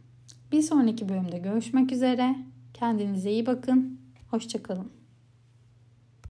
Bir 0.52 0.62
sonraki 0.62 1.10
bölümde 1.10 1.38
görüşmek 1.38 1.92
üzere. 1.92 2.36
Kendinize 2.74 3.32
iyi 3.32 3.46
bakın. 3.46 4.00
Hoşçakalın. 4.32 5.05